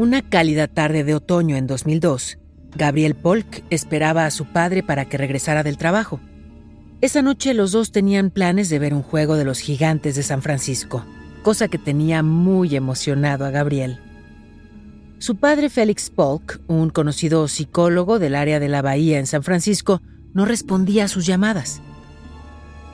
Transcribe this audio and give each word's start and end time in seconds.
Una 0.00 0.22
cálida 0.22 0.66
tarde 0.66 1.04
de 1.04 1.14
otoño 1.14 1.56
en 1.56 1.66
2002, 1.66 2.38
Gabriel 2.74 3.14
Polk 3.14 3.62
esperaba 3.68 4.24
a 4.24 4.30
su 4.30 4.46
padre 4.46 4.82
para 4.82 5.04
que 5.04 5.18
regresara 5.18 5.62
del 5.62 5.76
trabajo. 5.76 6.20
Esa 7.02 7.20
noche 7.20 7.52
los 7.52 7.72
dos 7.72 7.92
tenían 7.92 8.30
planes 8.30 8.70
de 8.70 8.78
ver 8.78 8.94
un 8.94 9.02
juego 9.02 9.36
de 9.36 9.44
los 9.44 9.58
gigantes 9.58 10.16
de 10.16 10.22
San 10.22 10.40
Francisco, 10.40 11.04
cosa 11.42 11.68
que 11.68 11.76
tenía 11.76 12.22
muy 12.22 12.76
emocionado 12.76 13.44
a 13.44 13.50
Gabriel. 13.50 13.98
Su 15.18 15.36
padre 15.36 15.68
Félix 15.68 16.08
Polk, 16.08 16.62
un 16.66 16.88
conocido 16.88 17.46
psicólogo 17.46 18.18
del 18.18 18.36
área 18.36 18.58
de 18.58 18.70
la 18.70 18.80
bahía 18.80 19.18
en 19.18 19.26
San 19.26 19.42
Francisco, 19.42 20.00
no 20.32 20.46
respondía 20.46 21.04
a 21.04 21.08
sus 21.08 21.26
llamadas. 21.26 21.82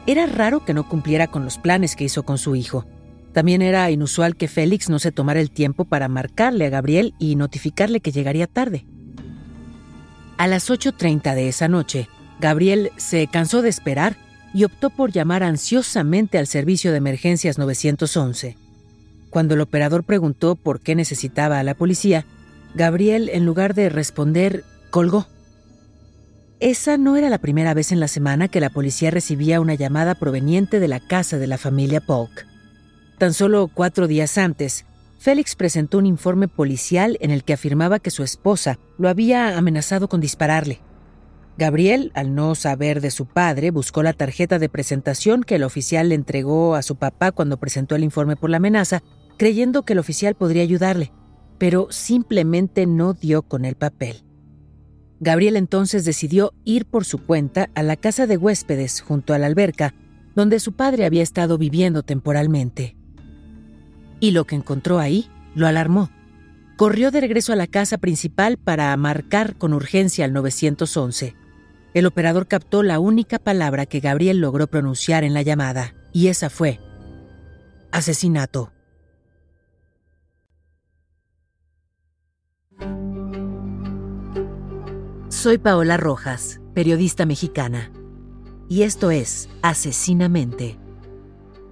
Era 0.09 0.27
raro 0.27 0.65
que 0.65 0.75
no 0.75 0.89
cumpliera 0.89 1.29
con 1.29 1.45
los 1.45 1.57
planes 1.57 1.95
que 1.95 2.03
hizo 2.03 2.25
con 2.25 2.37
su 2.37 2.57
hijo. 2.57 2.85
También 3.37 3.61
era 3.61 3.91
inusual 3.91 4.35
que 4.35 4.49
Félix 4.49 4.89
no 4.89 4.99
se 4.99 5.13
tomara 5.13 5.41
el 5.41 5.51
tiempo 5.51 5.85
para 5.85 6.09
marcarle 6.09 6.65
a 6.65 6.71
Gabriel 6.71 7.13
y 7.19 7.37
notificarle 7.37 8.01
que 8.01 8.11
llegaría 8.11 8.47
tarde. 8.47 8.87
A 10.39 10.47
las 10.47 10.71
8.30 10.71 11.35
de 11.35 11.49
esa 11.49 11.69
noche, 11.69 12.09
Gabriel 12.41 12.93
se 12.97 13.27
cansó 13.27 13.61
de 13.61 13.69
esperar 13.69 14.17
y 14.55 14.65
optó 14.65 14.89
por 14.89 15.13
llamar 15.13 15.43
ansiosamente 15.43 16.39
al 16.39 16.47
servicio 16.47 16.93
de 16.93 16.97
emergencias 16.97 17.59
911. 17.59 18.57
Cuando 19.29 19.53
el 19.53 19.61
operador 19.61 20.05
preguntó 20.05 20.57
por 20.57 20.81
qué 20.81 20.95
necesitaba 20.95 21.59
a 21.59 21.63
la 21.63 21.75
policía, 21.75 22.25
Gabriel, 22.75 23.29
en 23.31 23.45
lugar 23.45 23.75
de 23.75 23.91
responder, 23.91 24.65
colgó. 24.89 25.27
Esa 26.59 26.97
no 26.97 27.17
era 27.17 27.29
la 27.29 27.37
primera 27.37 27.75
vez 27.75 27.93
en 27.93 28.01
la 28.01 28.09
semana 28.09 28.49
que 28.49 28.61
la 28.61 28.71
policía 28.71 29.11
recibía 29.11 29.61
una 29.61 29.75
llamada 29.75 30.15
proveniente 30.15 30.81
de 30.81 30.89
la 30.89 31.01
casa 31.01 31.37
de 31.37 31.49
la 31.49 31.59
familia 31.59 32.01
Polk. 32.01 32.56
Tan 33.19 33.33
solo 33.33 33.71
cuatro 33.73 34.09
días 34.09 34.37
antes, 34.37 34.85
Félix 35.19 35.57
presentó 35.57 35.97
un 35.97 36.05
informe 36.05 36.49
policial 36.49 37.17
en 37.23 37.31
el 37.31 37.45
que 37.45 37.55
afirmaba 37.55 37.99
que 37.99 38.11
su 38.11 38.23
esposa 38.23 38.79
lo 38.99 39.09
había 39.09 39.57
amenazado 39.57 40.09
con 40.09 40.21
dispararle. 40.21 40.81
Gabriel, 41.57 42.13
al 42.15 42.35
no 42.35 42.55
saber 42.55 43.01
de 43.01 43.11
su 43.11 43.25
padre, 43.25 43.71
buscó 43.71 44.03
la 44.03 44.13
tarjeta 44.13 44.59
de 44.59 44.69
presentación 44.69 45.43
que 45.43 45.55
el 45.55 45.63
oficial 45.63 46.11
le 46.11 46.15
entregó 46.15 46.75
a 46.75 46.83
su 46.83 46.97
papá 46.97 47.33
cuando 47.33 47.57
presentó 47.57 47.95
el 47.97 48.05
informe 48.05 48.37
por 48.37 48.51
la 48.51 48.59
amenaza, 48.59 49.03
creyendo 49.39 49.85
que 49.85 49.95
el 49.95 49.99
oficial 49.99 50.35
podría 50.35 50.63
ayudarle, 50.63 51.11
pero 51.57 51.89
simplemente 51.91 52.85
no 52.85 53.15
dio 53.15 53.41
con 53.41 53.65
el 53.65 53.77
papel. 53.77 54.25
Gabriel 55.21 55.57
entonces 55.57 56.05
decidió 56.05 56.53
ir 56.65 56.85
por 56.85 57.07
su 57.07 57.25
cuenta 57.25 57.71
a 57.75 57.83
la 57.83 57.97
casa 57.97 58.27
de 58.27 58.37
huéspedes 58.37 59.01
junto 59.01 59.33
a 59.33 59.39
la 59.39 59.47
alberca, 59.47 59.95
donde 60.35 60.61
su 60.61 60.75
padre 60.75 61.07
había 61.07 61.23
estado 61.23 61.57
viviendo 61.57 62.03
temporalmente 62.03 62.95
y 64.21 64.31
lo 64.31 64.45
que 64.45 64.57
encontró 64.57 64.99
ahí 64.99 65.31
lo 65.55 65.67
alarmó. 65.67 66.11
Corrió 66.77 67.11
de 67.11 67.21
regreso 67.21 67.53
a 67.53 67.57
la 67.57 67.67
casa 67.67 67.99
principal 67.99 68.59
para 68.59 68.95
marcar 68.97 69.57
con 69.57 69.73
urgencia 69.73 70.25
al 70.25 70.33
911. 70.33 71.35
El 71.95 72.07
operador 72.07 72.47
captó 72.47 72.83
la 72.83 72.99
única 72.99 73.39
palabra 73.39 73.87
que 73.87 74.01
Gabriel 74.01 74.39
logró 74.39 74.67
pronunciar 74.67 75.25
en 75.25 75.33
la 75.33 75.43
llamada, 75.43 75.95
y 76.13 76.29
esa 76.29 76.51
fue 76.51 76.81
asesinato. 77.93 78.73
Soy 85.29 85.59
Paola 85.59 85.97
Rojas, 85.97 86.61
periodista 86.75 87.25
mexicana, 87.25 87.91
y 88.69 88.83
esto 88.83 89.11
es 89.11 89.49
Asesinamente, 89.63 90.79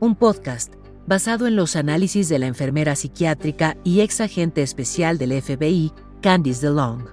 un 0.00 0.14
podcast 0.14 0.74
basado 1.06 1.46
en 1.46 1.56
los 1.56 1.76
análisis 1.76 2.28
de 2.28 2.38
la 2.38 2.46
enfermera 2.46 2.96
psiquiátrica 2.96 3.76
y 3.84 4.00
ex 4.00 4.20
agente 4.20 4.62
especial 4.62 5.18
del 5.18 5.40
FBI, 5.40 5.92
Candice 6.20 6.66
DeLong. 6.66 7.04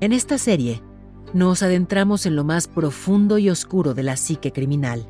En 0.00 0.12
esta 0.12 0.38
serie, 0.38 0.82
nos 1.32 1.62
adentramos 1.62 2.26
en 2.26 2.36
lo 2.36 2.44
más 2.44 2.68
profundo 2.68 3.38
y 3.38 3.50
oscuro 3.50 3.94
de 3.94 4.02
la 4.02 4.16
psique 4.16 4.52
criminal. 4.52 5.08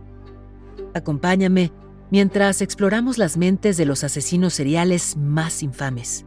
Acompáñame 0.95 1.73
mientras 2.11 2.63
exploramos 2.63 3.19
las 3.19 3.37
mentes 3.37 3.77
de 3.77 3.87
los 3.87 4.05
asesinos 4.05 4.55
seriales 4.55 5.17
más 5.17 5.63
infames. 5.63 6.27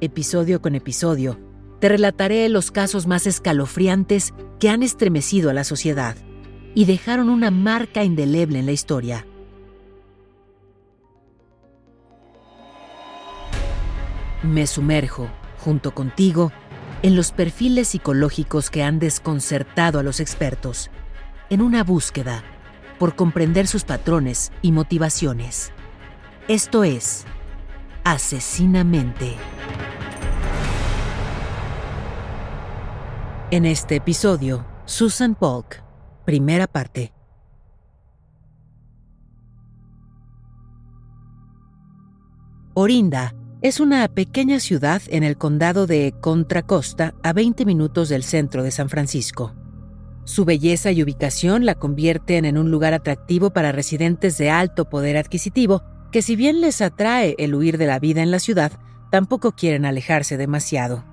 Episodio 0.00 0.60
con 0.60 0.74
episodio, 0.74 1.38
te 1.80 1.88
relataré 1.88 2.48
los 2.48 2.70
casos 2.70 3.06
más 3.06 3.26
escalofriantes 3.26 4.34
que 4.58 4.68
han 4.70 4.82
estremecido 4.82 5.50
a 5.50 5.54
la 5.54 5.64
sociedad 5.64 6.16
y 6.74 6.86
dejaron 6.86 7.28
una 7.28 7.50
marca 7.50 8.02
indeleble 8.02 8.58
en 8.58 8.66
la 8.66 8.72
historia. 8.72 9.26
Me 14.42 14.68
sumerjo, 14.68 15.28
junto 15.58 15.92
contigo, 15.94 16.52
en 17.02 17.16
los 17.16 17.32
perfiles 17.32 17.88
psicológicos 17.88 18.70
que 18.70 18.84
han 18.84 19.00
desconcertado 19.00 19.98
a 19.98 20.04
los 20.04 20.20
expertos, 20.20 20.90
en 21.50 21.60
una 21.60 21.82
búsqueda 21.82 22.44
por 23.00 23.16
comprender 23.16 23.66
sus 23.66 23.84
patrones 23.84 24.52
y 24.62 24.70
motivaciones. 24.70 25.72
Esto 26.46 26.84
es 26.84 27.24
Asesinamente. 28.04 29.34
En 33.50 33.64
este 33.64 33.96
episodio, 33.96 34.64
Susan 34.84 35.34
Polk, 35.34 35.82
primera 36.24 36.66
parte. 36.66 37.12
Orinda 42.74 43.34
es 43.60 43.80
una 43.80 44.06
pequeña 44.06 44.60
ciudad 44.60 45.02
en 45.08 45.24
el 45.24 45.36
condado 45.36 45.88
de 45.88 46.14
Contra 46.20 46.62
Costa, 46.62 47.14
a 47.24 47.32
20 47.32 47.64
minutos 47.64 48.08
del 48.08 48.22
centro 48.22 48.62
de 48.62 48.70
San 48.70 48.88
Francisco. 48.88 49.52
Su 50.22 50.44
belleza 50.44 50.92
y 50.92 51.02
ubicación 51.02 51.66
la 51.66 51.74
convierten 51.74 52.44
en 52.44 52.56
un 52.56 52.70
lugar 52.70 52.94
atractivo 52.94 53.50
para 53.50 53.72
residentes 53.72 54.38
de 54.38 54.50
alto 54.50 54.88
poder 54.88 55.16
adquisitivo 55.16 55.82
que 56.12 56.22
si 56.22 56.36
bien 56.36 56.60
les 56.60 56.80
atrae 56.80 57.34
el 57.38 57.54
huir 57.54 57.78
de 57.78 57.86
la 57.86 57.98
vida 57.98 58.22
en 58.22 58.30
la 58.30 58.38
ciudad, 58.38 58.72
tampoco 59.10 59.52
quieren 59.52 59.84
alejarse 59.86 60.36
demasiado. 60.36 61.04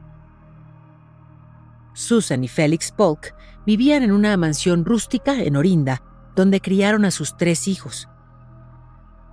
Susan 1.94 2.44
y 2.44 2.48
Félix 2.48 2.92
Polk 2.92 3.34
vivían 3.66 4.04
en 4.04 4.12
una 4.12 4.38
mansión 4.38 4.86
rústica 4.86 5.42
en 5.42 5.56
Orinda, 5.56 6.04
donde 6.36 6.62
criaron 6.62 7.06
a 7.06 7.12
sus 7.12 7.38
tres 7.38 7.68
hijos. 7.68 8.08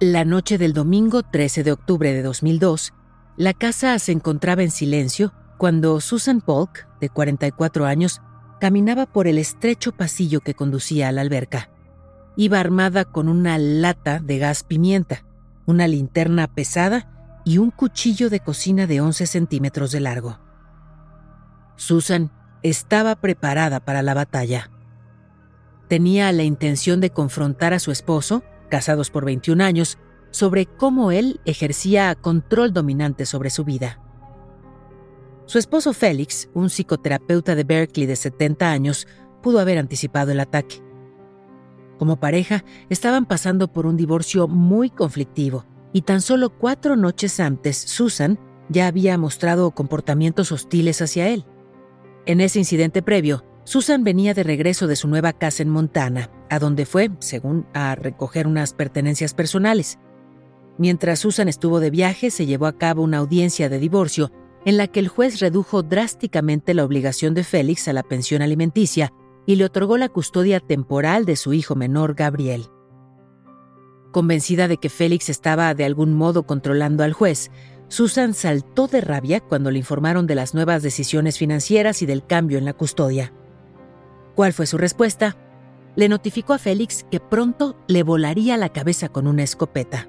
La 0.00 0.24
noche 0.24 0.56
del 0.56 0.72
domingo 0.72 1.22
13 1.22 1.62
de 1.62 1.72
octubre 1.72 2.12
de 2.12 2.22
2002, 2.22 2.92
la 3.37 3.54
casa 3.54 3.98
se 3.98 4.12
encontraba 4.12 4.62
en 4.62 4.70
silencio 4.70 5.32
cuando 5.56 6.00
Susan 6.00 6.41
Polk, 6.41 6.87
de 7.00 7.09
44 7.09 7.87
años, 7.87 8.20
caminaba 8.60 9.06
por 9.06 9.26
el 9.26 9.38
estrecho 9.38 9.93
pasillo 9.93 10.41
que 10.41 10.54
conducía 10.54 11.09
a 11.09 11.12
la 11.12 11.22
alberca. 11.22 11.71
Iba 12.37 12.60
armada 12.60 13.04
con 13.04 13.28
una 13.28 13.59
lata 13.59 14.18
de 14.18 14.39
gas 14.39 14.65
pimienta, 14.65 15.24
una 15.66 15.89
linterna 15.89 16.47
pesada 16.47 17.41
y 17.45 17.59
un 17.59 17.71
cuchillo 17.71 18.30
de 18.30 18.41
cocina 18.41 18.86
de 18.86 19.01
11 19.01 19.27
centímetros 19.27 19.92
de 19.92 20.01
largo. 20.01 20.39
Susan 21.77 22.30
estaba 22.62 23.16
preparada 23.16 23.80
para 23.80 24.03
la 24.03 24.15
batalla. 24.15 24.71
Tenía 25.89 26.30
la 26.33 26.45
intención 26.45 27.01
de 27.01 27.10
confrontar 27.10 27.74
a 27.74 27.78
su 27.78 27.91
esposo, 27.91 28.42
casados 28.71 29.10
por 29.10 29.24
21 29.24 29.62
años, 29.65 29.98
sobre 30.32 30.66
cómo 30.66 31.12
él 31.12 31.40
ejercía 31.44 32.14
control 32.16 32.72
dominante 32.72 33.24
sobre 33.24 33.50
su 33.50 33.64
vida. 33.64 34.00
Su 35.46 35.58
esposo 35.58 35.92
Félix, 35.92 36.48
un 36.54 36.68
psicoterapeuta 36.68 37.54
de 37.54 37.64
Berkeley 37.64 38.06
de 38.06 38.16
70 38.16 38.70
años, 38.70 39.06
pudo 39.42 39.60
haber 39.60 39.78
anticipado 39.78 40.32
el 40.32 40.40
ataque. 40.40 40.82
Como 41.98 42.18
pareja, 42.18 42.64
estaban 42.88 43.26
pasando 43.26 43.72
por 43.72 43.86
un 43.86 43.96
divorcio 43.96 44.48
muy 44.48 44.90
conflictivo, 44.90 45.66
y 45.92 46.02
tan 46.02 46.20
solo 46.20 46.50
cuatro 46.50 46.96
noches 46.96 47.38
antes, 47.38 47.76
Susan 47.76 48.38
ya 48.68 48.86
había 48.86 49.18
mostrado 49.18 49.70
comportamientos 49.72 50.50
hostiles 50.52 51.02
hacia 51.02 51.28
él. 51.28 51.44
En 52.24 52.40
ese 52.40 52.58
incidente 52.58 53.02
previo, 53.02 53.44
Susan 53.64 54.02
venía 54.02 54.34
de 54.34 54.42
regreso 54.42 54.86
de 54.86 54.96
su 54.96 55.06
nueva 55.06 55.32
casa 55.32 55.62
en 55.62 55.68
Montana, 55.68 56.30
a 56.50 56.58
donde 56.58 56.86
fue, 56.86 57.10
según, 57.20 57.66
a 57.74 57.94
recoger 57.94 58.46
unas 58.46 58.72
pertenencias 58.72 59.34
personales. 59.34 59.98
Mientras 60.78 61.21
Susan 61.21 61.48
estuvo 61.48 61.80
de 61.80 61.91
viaje, 61.91 62.30
se 62.30 62.47
llevó 62.47 62.66
a 62.66 62.78
cabo 62.78 63.03
una 63.03 63.19
audiencia 63.19 63.69
de 63.69 63.78
divorcio 63.78 64.33
en 64.65 64.77
la 64.77 64.86
que 64.86 65.01
el 65.01 65.09
juez 65.09 65.41
redujo 65.41 65.83
drásticamente 65.83 66.74
la 66.74 66.84
obligación 66.84 67.34
de 67.34 67.45
Félix 67.45 67.89
a 67.89 67.92
la 67.92 68.03
pensión 68.03 68.42
alimenticia 68.42 69.13
y 69.47 69.57
le 69.57 69.65
otorgó 69.65 69.98
la 69.98 70.09
custodia 70.09 70.60
temporal 70.60 71.24
de 71.24 71.36
su 71.36 71.53
hijo 71.53 71.74
menor, 71.74 72.15
Gabriel. 72.15 72.66
Convencida 74.13 74.69
de 74.69 74.77
que 74.77 74.89
Félix 74.89 75.28
estaba 75.28 75.74
de 75.74 75.84
algún 75.84 76.15
modo 76.15 76.47
controlando 76.47 77.03
al 77.03 77.13
juez, 77.13 77.51
Susan 77.89 78.34
saltó 78.34 78.86
de 78.86 79.01
rabia 79.01 79.41
cuando 79.41 79.71
le 79.71 79.78
informaron 79.78 80.27
de 80.27 80.34
las 80.34 80.54
nuevas 80.54 80.83
decisiones 80.83 81.39
financieras 81.39 82.03
y 82.03 82.07
del 82.07 82.25
cambio 82.25 82.59
en 82.59 82.65
la 82.65 82.72
custodia. 82.72 83.33
¿Cuál 84.34 84.53
fue 84.53 84.66
su 84.66 84.78
respuesta? 84.78 85.36
Le 85.97 86.09
notificó 86.09 86.54
a 86.54 86.59
Félix 86.59 87.04
que 87.10 87.21
pronto 87.21 87.77
le 87.89 88.03
volaría 88.03 88.57
la 88.57 88.71
cabeza 88.71 89.09
con 89.09 89.27
una 89.27 89.42
escopeta. 89.42 90.09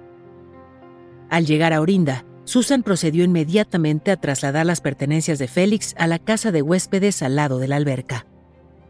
Al 1.33 1.47
llegar 1.47 1.73
a 1.73 1.81
Orinda, 1.81 2.25
Susan 2.43 2.83
procedió 2.83 3.23
inmediatamente 3.23 4.11
a 4.11 4.17
trasladar 4.17 4.67
las 4.67 4.81
pertenencias 4.81 5.39
de 5.39 5.47
Félix 5.47 5.95
a 5.97 6.05
la 6.05 6.19
casa 6.19 6.51
de 6.51 6.61
huéspedes 6.61 7.23
al 7.23 7.37
lado 7.37 7.57
de 7.57 7.67
la 7.67 7.77
alberca. 7.77 8.27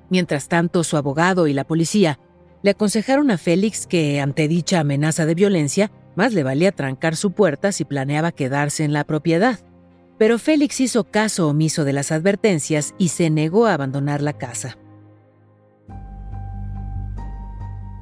Mientras 0.09 0.49
tanto, 0.49 0.83
su 0.83 0.97
abogado 0.97 1.47
y 1.47 1.53
la 1.53 1.63
policía 1.63 2.19
le 2.61 2.71
aconsejaron 2.71 3.31
a 3.31 3.37
Félix 3.37 3.87
que, 3.87 4.19
ante 4.19 4.49
dicha 4.49 4.81
amenaza 4.81 5.25
de 5.25 5.35
violencia, 5.35 5.89
más 6.17 6.33
le 6.33 6.43
valía 6.43 6.73
trancar 6.73 7.15
su 7.15 7.31
puerta 7.31 7.71
si 7.71 7.85
planeaba 7.85 8.33
quedarse 8.33 8.83
en 8.83 8.91
la 8.91 9.05
propiedad. 9.05 9.61
Pero 10.17 10.37
Félix 10.37 10.81
hizo 10.81 11.05
caso 11.05 11.47
omiso 11.47 11.85
de 11.85 11.93
las 11.93 12.11
advertencias 12.11 12.93
y 12.97 13.07
se 13.07 13.29
negó 13.29 13.67
a 13.67 13.73
abandonar 13.73 14.21
la 14.21 14.33
casa. 14.33 14.77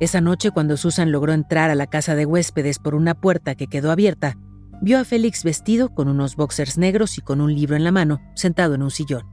Esa 0.01 0.19
noche, 0.19 0.49
cuando 0.49 0.77
Susan 0.77 1.11
logró 1.11 1.31
entrar 1.31 1.69
a 1.69 1.75
la 1.75 1.85
casa 1.85 2.15
de 2.15 2.25
huéspedes 2.25 2.79
por 2.79 2.95
una 2.95 3.13
puerta 3.13 3.53
que 3.53 3.67
quedó 3.67 3.91
abierta, 3.91 4.35
vio 4.81 4.97
a 4.97 5.03
Félix 5.05 5.43
vestido 5.43 5.93
con 5.93 6.07
unos 6.07 6.35
boxers 6.35 6.79
negros 6.79 7.19
y 7.19 7.21
con 7.21 7.39
un 7.39 7.53
libro 7.53 7.75
en 7.75 7.83
la 7.83 7.91
mano, 7.91 8.19
sentado 8.33 8.73
en 8.73 8.81
un 8.81 8.89
sillón. 8.89 9.27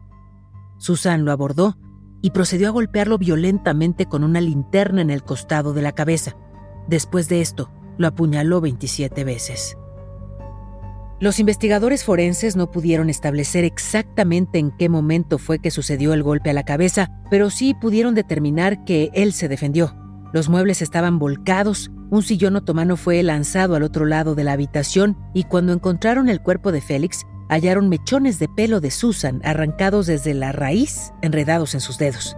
Susan 0.76 1.24
lo 1.24 1.32
abordó 1.32 1.78
y 2.20 2.32
procedió 2.32 2.68
a 2.68 2.72
golpearlo 2.72 3.16
violentamente 3.16 4.04
con 4.04 4.24
una 4.24 4.42
linterna 4.42 5.00
en 5.00 5.08
el 5.08 5.22
costado 5.22 5.72
de 5.72 5.80
la 5.80 5.92
cabeza. 5.92 6.36
Después 6.86 7.30
de 7.30 7.40
esto, 7.40 7.72
lo 7.96 8.06
apuñaló 8.06 8.60
27 8.60 9.24
veces. 9.24 9.78
Los 11.18 11.40
investigadores 11.40 12.04
forenses 12.04 12.56
no 12.56 12.70
pudieron 12.70 13.08
establecer 13.08 13.64
exactamente 13.64 14.58
en 14.58 14.70
qué 14.76 14.90
momento 14.90 15.38
fue 15.38 15.60
que 15.60 15.70
sucedió 15.70 16.12
el 16.12 16.22
golpe 16.22 16.50
a 16.50 16.52
la 16.52 16.64
cabeza, 16.64 17.10
pero 17.30 17.48
sí 17.48 17.72
pudieron 17.72 18.14
determinar 18.14 18.84
que 18.84 19.08
él 19.14 19.32
se 19.32 19.48
defendió. 19.48 20.07
Los 20.32 20.48
muebles 20.48 20.82
estaban 20.82 21.18
volcados, 21.18 21.90
un 22.10 22.22
sillón 22.22 22.56
otomano 22.56 22.96
fue 22.96 23.22
lanzado 23.22 23.74
al 23.74 23.82
otro 23.82 24.04
lado 24.04 24.34
de 24.34 24.44
la 24.44 24.52
habitación 24.52 25.16
y 25.32 25.44
cuando 25.44 25.72
encontraron 25.72 26.28
el 26.28 26.42
cuerpo 26.42 26.70
de 26.72 26.80
Félix, 26.80 27.26
hallaron 27.48 27.88
mechones 27.88 28.38
de 28.38 28.48
pelo 28.48 28.80
de 28.80 28.90
Susan 28.90 29.40
arrancados 29.42 30.06
desde 30.06 30.34
la 30.34 30.52
raíz, 30.52 31.12
enredados 31.22 31.74
en 31.74 31.80
sus 31.80 31.96
dedos. 31.98 32.36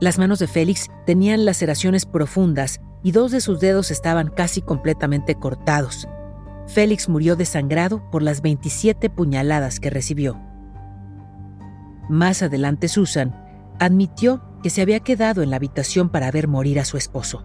Las 0.00 0.18
manos 0.18 0.38
de 0.38 0.46
Félix 0.46 0.88
tenían 1.04 1.44
laceraciones 1.44 2.06
profundas 2.06 2.80
y 3.02 3.12
dos 3.12 3.32
de 3.32 3.42
sus 3.42 3.60
dedos 3.60 3.90
estaban 3.90 4.28
casi 4.28 4.62
completamente 4.62 5.34
cortados. 5.34 6.08
Félix 6.66 7.08
murió 7.08 7.36
desangrado 7.36 8.10
por 8.10 8.22
las 8.22 8.40
27 8.40 9.10
puñaladas 9.10 9.78
que 9.78 9.90
recibió. 9.90 10.40
Más 12.08 12.42
adelante 12.42 12.88
Susan 12.88 13.34
admitió 13.78 14.42
que 14.62 14.70
se 14.70 14.82
había 14.82 15.00
quedado 15.00 15.42
en 15.42 15.50
la 15.50 15.56
habitación 15.56 16.08
para 16.08 16.30
ver 16.30 16.48
morir 16.48 16.80
a 16.80 16.84
su 16.84 16.96
esposo. 16.96 17.44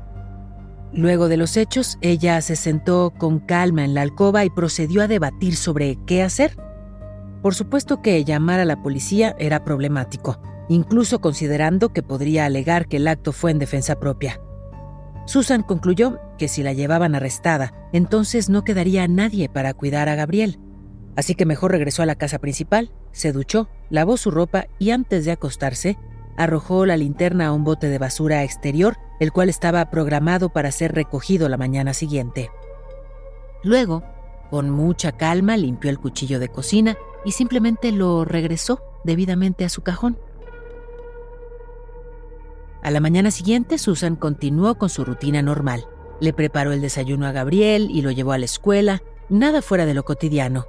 Luego 0.94 1.28
de 1.28 1.38
los 1.38 1.58
hechos, 1.58 1.98
ella 2.02 2.40
se 2.42 2.56
sentó 2.56 3.12
con 3.18 3.40
calma 3.40 3.84
en 3.84 3.94
la 3.94 4.02
alcoba 4.02 4.46
y 4.46 4.50
procedió 4.50 5.02
a 5.02 5.08
debatir 5.08 5.56
sobre 5.56 5.98
qué 6.06 6.24
hacer. 6.24 6.58
Por 7.42 7.54
supuesto 7.54 8.02
que 8.02 8.24
llamar 8.24 8.60
a 8.60 8.66
la 8.66 8.82
policía 8.82 9.36
era 9.38 9.64
problemático, 9.64 10.42
incluso 10.70 11.20
considerando 11.20 11.92
que 11.92 12.02
podría 12.02 12.46
alegar 12.46 12.88
que 12.88 12.98
el 12.98 13.08
acto 13.08 13.34
fue 13.34 13.52
en 13.52 13.60
defensa 13.60 14.00
propia. 14.00 14.40
Susan 15.26 15.64
concluyó 15.64 16.20
que 16.38 16.48
si 16.48 16.64
la 16.64 16.74
llevaban 16.74 17.16
arrestada, 17.16 17.74
entonces 17.92 18.50
no 18.50 18.64
quedaría 18.64 19.08
nadie 19.08 19.50
para 19.50 19.74
cuidar 19.74 20.08
a 20.08 20.16
Gabriel. 20.16 20.60
Así 21.16 21.36
que 21.36 21.46
mejor 21.46 21.72
regresó 21.72 22.04
a 22.04 22.06
la 22.06 22.16
casa 22.16 22.40
principal, 22.40 22.92
se 23.12 23.32
duchó, 23.32 23.70
lavó 23.90 24.18
su 24.18 24.32
ropa 24.32 24.68
y 24.80 24.92
antes 24.92 25.26
de 25.26 25.32
acostarse, 25.32 25.98
arrojó 26.38 26.86
la 26.86 26.98
linterna 26.98 27.48
a 27.48 27.54
un 27.54 27.64
bote 27.64 27.88
de 27.88 27.98
basura 27.98 28.44
exterior, 28.44 28.98
el 29.20 29.32
cual 29.32 29.50
estaba 29.50 29.90
programado 29.90 30.50
para 30.50 30.72
ser 30.72 30.94
recogido 30.94 31.50
la 31.50 31.58
mañana 31.58 31.94
siguiente. 31.94 32.50
Luego, 33.64 34.04
con 34.50 34.70
mucha 34.70 35.14
calma, 35.14 35.58
limpió 35.58 35.90
el 35.90 36.00
cuchillo 36.00 36.40
de 36.40 36.50
cocina 36.50 36.98
y 37.24 37.32
simplemente 37.32 37.92
lo 37.92 38.26
regresó 38.26 38.82
debidamente 39.04 39.66
a 39.66 39.70
su 39.70 39.82
cajón. 39.82 40.18
A 42.84 42.92
la 42.92 43.00
mañana 43.00 43.32
siguiente, 43.32 43.80
Susan 43.80 44.16
continuó 44.16 44.76
con 44.76 44.90
su 44.90 45.04
rutina 45.04 45.42
normal. 45.42 45.88
Le 46.20 46.34
preparó 46.34 46.72
el 46.72 46.82
desayuno 46.82 47.26
a 47.26 47.32
Gabriel 47.32 47.90
y 47.90 48.04
lo 48.04 48.12
llevó 48.12 48.34
a 48.34 48.38
la 48.38 48.46
escuela, 48.46 49.02
nada 49.28 49.64
fuera 49.64 49.88
de 49.88 49.96
lo 49.96 50.06
cotidiano. 50.06 50.68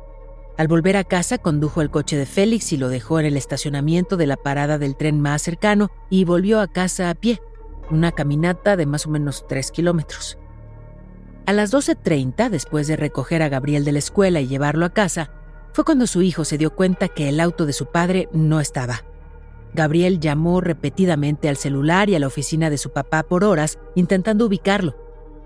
Al 0.56 0.68
volver 0.68 0.96
a 0.96 1.04
casa 1.04 1.36
condujo 1.36 1.82
el 1.82 1.90
coche 1.90 2.16
de 2.16 2.24
Félix 2.24 2.72
y 2.72 2.78
lo 2.78 2.88
dejó 2.88 3.20
en 3.20 3.26
el 3.26 3.36
estacionamiento 3.36 4.16
de 4.16 4.26
la 4.26 4.38
parada 4.38 4.78
del 4.78 4.96
tren 4.96 5.20
más 5.20 5.42
cercano 5.42 5.90
y 6.08 6.24
volvió 6.24 6.60
a 6.60 6.66
casa 6.66 7.10
a 7.10 7.14
pie, 7.14 7.42
una 7.90 8.12
caminata 8.12 8.76
de 8.76 8.86
más 8.86 9.06
o 9.06 9.10
menos 9.10 9.46
3 9.48 9.70
kilómetros. 9.70 10.38
A 11.44 11.52
las 11.52 11.72
12.30, 11.72 12.48
después 12.48 12.86
de 12.86 12.96
recoger 12.96 13.42
a 13.42 13.50
Gabriel 13.50 13.84
de 13.84 13.92
la 13.92 13.98
escuela 13.98 14.40
y 14.40 14.48
llevarlo 14.48 14.86
a 14.86 14.94
casa, 14.94 15.30
fue 15.74 15.84
cuando 15.84 16.06
su 16.06 16.22
hijo 16.22 16.46
se 16.46 16.56
dio 16.56 16.74
cuenta 16.74 17.08
que 17.08 17.28
el 17.28 17.38
auto 17.38 17.66
de 17.66 17.74
su 17.74 17.86
padre 17.86 18.30
no 18.32 18.58
estaba. 18.58 19.04
Gabriel 19.74 20.20
llamó 20.20 20.62
repetidamente 20.62 21.50
al 21.50 21.58
celular 21.58 22.08
y 22.08 22.14
a 22.14 22.18
la 22.18 22.26
oficina 22.26 22.70
de 22.70 22.78
su 22.78 22.92
papá 22.92 23.24
por 23.24 23.44
horas 23.44 23.78
intentando 23.94 24.46
ubicarlo, 24.46 24.96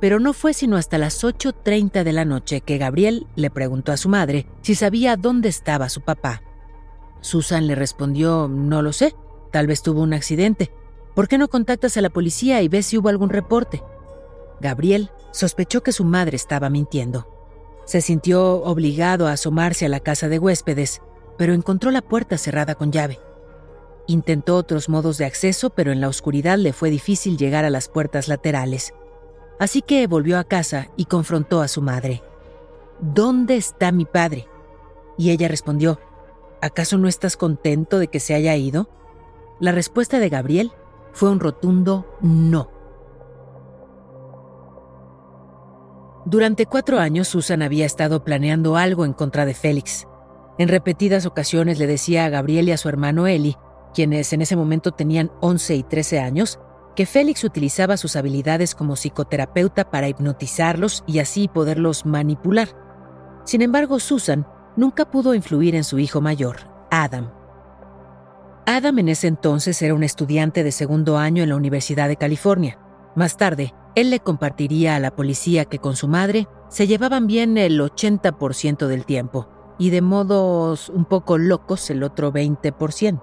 pero 0.00 0.18
no 0.18 0.32
fue 0.32 0.54
sino 0.54 0.76
hasta 0.76 0.98
las 0.98 1.22
8.30 1.22 2.02
de 2.02 2.12
la 2.12 2.24
noche 2.24 2.62
que 2.62 2.78
Gabriel 2.78 3.26
le 3.36 3.50
preguntó 3.50 3.92
a 3.92 3.96
su 3.96 4.08
madre 4.08 4.46
si 4.62 4.74
sabía 4.74 5.16
dónde 5.16 5.48
estaba 5.48 5.88
su 5.88 6.00
papá. 6.00 6.42
Susan 7.20 7.66
le 7.66 7.74
respondió, 7.74 8.48
no 8.48 8.80
lo 8.80 8.92
sé, 8.92 9.14
tal 9.52 9.66
vez 9.66 9.82
tuvo 9.82 10.00
un 10.00 10.14
accidente. 10.14 10.72
¿Por 11.14 11.28
qué 11.28 11.36
no 11.36 11.48
contactas 11.48 11.96
a 11.96 12.00
la 12.00 12.08
policía 12.10 12.62
y 12.62 12.68
ves 12.68 12.86
si 12.86 12.96
hubo 12.96 13.10
algún 13.10 13.28
reporte? 13.28 13.82
Gabriel 14.60 15.10
sospechó 15.32 15.82
que 15.82 15.92
su 15.92 16.04
madre 16.04 16.36
estaba 16.36 16.70
mintiendo. 16.70 17.28
Se 17.84 18.00
sintió 18.00 18.62
obligado 18.62 19.26
a 19.26 19.32
asomarse 19.32 19.86
a 19.86 19.88
la 19.88 20.00
casa 20.00 20.28
de 20.28 20.38
huéspedes, 20.38 21.02
pero 21.36 21.52
encontró 21.52 21.90
la 21.90 22.02
puerta 22.02 22.38
cerrada 22.38 22.74
con 22.74 22.92
llave. 22.92 23.18
Intentó 24.06 24.56
otros 24.56 24.88
modos 24.88 25.18
de 25.18 25.24
acceso, 25.24 25.70
pero 25.70 25.92
en 25.92 26.00
la 26.00 26.08
oscuridad 26.08 26.58
le 26.58 26.72
fue 26.72 26.90
difícil 26.90 27.36
llegar 27.36 27.64
a 27.64 27.70
las 27.70 27.88
puertas 27.88 28.28
laterales. 28.28 28.94
Así 29.60 29.82
que 29.82 30.06
volvió 30.06 30.38
a 30.38 30.44
casa 30.44 30.88
y 30.96 31.04
confrontó 31.04 31.60
a 31.60 31.68
su 31.68 31.82
madre. 31.82 32.22
¿Dónde 32.98 33.56
está 33.56 33.92
mi 33.92 34.06
padre? 34.06 34.48
Y 35.18 35.30
ella 35.30 35.48
respondió, 35.48 36.00
¿acaso 36.62 36.96
no 36.96 37.08
estás 37.08 37.36
contento 37.36 37.98
de 37.98 38.08
que 38.08 38.20
se 38.20 38.34
haya 38.34 38.56
ido? 38.56 38.88
La 39.60 39.72
respuesta 39.72 40.18
de 40.18 40.30
Gabriel 40.30 40.72
fue 41.12 41.30
un 41.30 41.40
rotundo 41.40 42.06
no. 42.22 42.70
Durante 46.24 46.64
cuatro 46.64 46.98
años 46.98 47.28
Susan 47.28 47.60
había 47.60 47.84
estado 47.84 48.24
planeando 48.24 48.78
algo 48.78 49.04
en 49.04 49.12
contra 49.12 49.44
de 49.44 49.52
Félix. 49.52 50.06
En 50.56 50.68
repetidas 50.68 51.26
ocasiones 51.26 51.78
le 51.78 51.86
decía 51.86 52.24
a 52.24 52.30
Gabriel 52.30 52.70
y 52.70 52.72
a 52.72 52.78
su 52.78 52.88
hermano 52.88 53.26
Eli, 53.26 53.58
quienes 53.92 54.32
en 54.32 54.40
ese 54.40 54.56
momento 54.56 54.92
tenían 54.92 55.30
11 55.42 55.74
y 55.76 55.82
13 55.82 56.20
años, 56.20 56.58
que 57.00 57.06
Félix 57.06 57.44
utilizaba 57.44 57.96
sus 57.96 58.14
habilidades 58.14 58.74
como 58.74 58.94
psicoterapeuta 58.94 59.90
para 59.90 60.08
hipnotizarlos 60.08 61.02
y 61.06 61.20
así 61.20 61.48
poderlos 61.48 62.04
manipular. 62.04 62.76
Sin 63.46 63.62
embargo, 63.62 63.98
Susan 63.98 64.46
nunca 64.76 65.10
pudo 65.10 65.34
influir 65.34 65.74
en 65.74 65.84
su 65.84 65.98
hijo 65.98 66.20
mayor, 66.20 66.58
Adam. 66.90 67.32
Adam 68.66 68.98
en 68.98 69.08
ese 69.08 69.28
entonces 69.28 69.80
era 69.80 69.94
un 69.94 70.02
estudiante 70.02 70.62
de 70.62 70.72
segundo 70.72 71.16
año 71.16 71.42
en 71.42 71.48
la 71.48 71.56
Universidad 71.56 72.06
de 72.06 72.16
California. 72.16 72.78
Más 73.16 73.38
tarde, 73.38 73.72
él 73.94 74.10
le 74.10 74.20
compartiría 74.20 74.94
a 74.94 75.00
la 75.00 75.16
policía 75.16 75.64
que 75.64 75.78
con 75.78 75.96
su 75.96 76.06
madre 76.06 76.48
se 76.68 76.86
llevaban 76.86 77.26
bien 77.26 77.56
el 77.56 77.80
80% 77.80 78.88
del 78.88 79.06
tiempo 79.06 79.48
y 79.78 79.88
de 79.88 80.02
modos 80.02 80.90
un 80.90 81.06
poco 81.06 81.38
locos 81.38 81.88
el 81.88 82.02
otro 82.02 82.30
20%. 82.30 83.22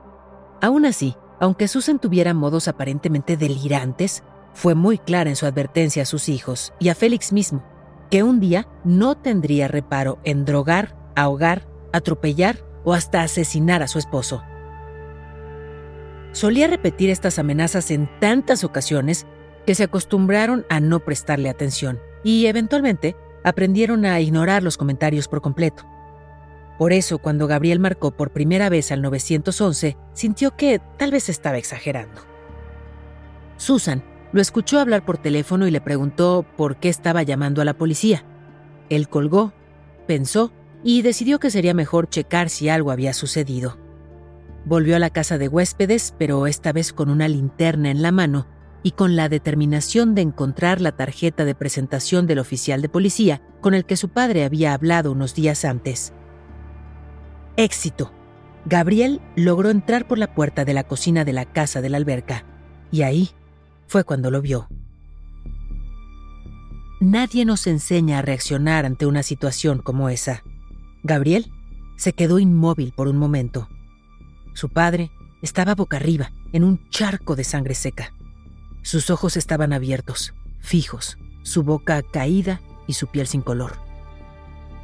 Aún 0.64 0.88
así, 0.88 1.16
aunque 1.40 1.68
Susan 1.68 2.00
tuviera 2.00 2.34
modos 2.34 2.68
aparentemente 2.68 3.38
delirantes, 3.38 4.24
fue 4.54 4.76
muy 4.76 4.98
clara 4.98 5.30
en 5.30 5.36
su 5.36 5.46
advertencia 5.46 6.04
a 6.04 6.06
sus 6.06 6.30
hijos 6.30 6.74
y 6.80 6.90
a 6.90 6.96
Félix 6.96 7.32
mismo, 7.32 7.64
que 8.10 8.24
un 8.24 8.40
día 8.40 8.68
no 8.84 9.16
tendría 9.16 9.68
reparo 9.68 10.20
en 10.24 10.46
drogar, 10.46 10.96
ahogar, 11.16 11.68
atropellar 11.94 12.66
o 12.84 12.94
hasta 12.94 13.22
asesinar 13.22 13.84
a 13.84 13.88
su 13.88 14.00
esposo. 14.00 14.44
Solía 16.32 16.68
repetir 16.68 17.10
estas 17.10 17.40
amenazas 17.40 17.92
en 17.92 18.10
tantas 18.20 18.64
ocasiones 18.64 19.26
que 19.66 19.76
se 19.76 19.84
acostumbraron 19.84 20.66
a 20.70 20.80
no 20.80 21.00
prestarle 21.00 21.50
atención 21.50 22.00
y 22.24 22.46
eventualmente 22.46 23.16
aprendieron 23.44 24.06
a 24.06 24.20
ignorar 24.20 24.64
los 24.64 24.78
comentarios 24.78 25.28
por 25.28 25.42
completo. 25.42 25.84
Por 26.78 26.94
eso, 26.94 27.18
cuando 27.18 27.48
Gabriel 27.48 27.80
marcó 27.80 28.12
por 28.12 28.32
primera 28.32 28.70
vez 28.70 28.92
al 28.92 29.02
911, 29.02 29.98
sintió 30.14 30.56
que 30.56 30.80
tal 30.98 31.12
vez 31.12 31.30
estaba 31.30 31.58
exagerando. 31.58 32.22
Susan 33.58 34.04
lo 34.32 34.42
escuchó 34.42 34.80
hablar 34.80 35.04
por 35.06 35.18
teléfono 35.18 35.68
y 35.68 35.72
le 35.72 35.82
preguntó 35.82 36.46
por 36.56 36.78
qué 36.78 36.90
estaba 36.90 37.24
llamando 37.24 37.62
a 37.62 37.66
la 37.66 37.74
policía. 37.76 38.24
Él 38.90 39.10
colgó, 39.10 39.54
pensó 40.06 40.52
y 40.84 41.02
decidió 41.02 41.40
que 41.40 41.50
sería 41.50 41.74
mejor 41.74 42.10
checar 42.10 42.50
si 42.50 42.70
algo 42.70 42.92
había 42.92 43.14
sucedido. 43.14 43.78
Volvió 44.66 44.96
a 44.96 45.00
la 45.00 45.10
casa 45.10 45.38
de 45.38 45.48
huéspedes, 45.48 46.14
pero 46.18 46.46
esta 46.46 46.74
vez 46.74 46.94
con 46.94 47.10
una 47.10 47.28
linterna 47.28 47.90
en 47.90 48.02
la 48.02 48.12
mano 48.12 48.48
y 48.84 48.92
con 48.92 49.16
la 49.16 49.30
determinación 49.30 50.14
de 50.14 50.22
encontrar 50.22 50.82
la 50.82 50.92
tarjeta 50.92 51.46
de 51.46 51.56
presentación 51.56 52.28
del 52.28 52.40
oficial 52.40 52.82
de 52.82 52.90
policía 52.90 53.42
con 53.62 53.74
el 53.74 53.86
que 53.86 53.98
su 53.98 54.10
padre 54.10 54.44
había 54.44 54.74
hablado 54.74 55.12
unos 55.12 55.34
días 55.34 55.66
antes. 55.66 56.14
Éxito. 57.58 58.12
Gabriel 58.66 59.20
logró 59.36 59.72
entrar 59.72 60.08
por 60.08 60.20
la 60.20 60.36
puerta 60.36 60.64
de 60.64 60.76
la 60.76 60.84
cocina 60.84 61.26
de 61.26 61.34
la 61.34 61.46
casa 61.46 61.82
de 61.82 61.90
la 61.90 61.98
alberca, 61.98 62.46
y 62.92 63.02
ahí 63.02 63.32
fue 63.88 64.04
cuando 64.04 64.30
lo 64.30 64.44
vio. 64.44 64.68
Nadie 67.00 67.46
nos 67.46 67.66
enseña 67.66 68.20
a 68.20 68.22
reaccionar 68.22 68.86
ante 68.86 69.08
una 69.08 69.24
situación 69.24 69.80
como 69.80 70.10
esa. 70.10 70.44
Gabriel 71.02 71.52
se 71.96 72.14
quedó 72.14 72.38
inmóvil 72.38 72.94
por 72.96 73.08
un 73.08 73.18
momento. 73.18 73.70
Su 74.54 74.70
padre 74.70 75.10
estaba 75.42 75.74
boca 75.74 75.98
arriba, 75.98 76.32
en 76.54 76.64
un 76.64 76.88
charco 76.90 77.36
de 77.36 77.44
sangre 77.44 77.74
seca. 77.74 78.14
Sus 78.84 79.10
ojos 79.10 79.36
estaban 79.36 79.74
abiertos, 79.74 80.36
fijos, 80.60 81.18
su 81.42 81.64
boca 81.64 82.04
caída 82.04 82.62
y 82.86 82.94
su 82.94 83.08
piel 83.08 83.26
sin 83.26 83.42
color. 83.42 83.78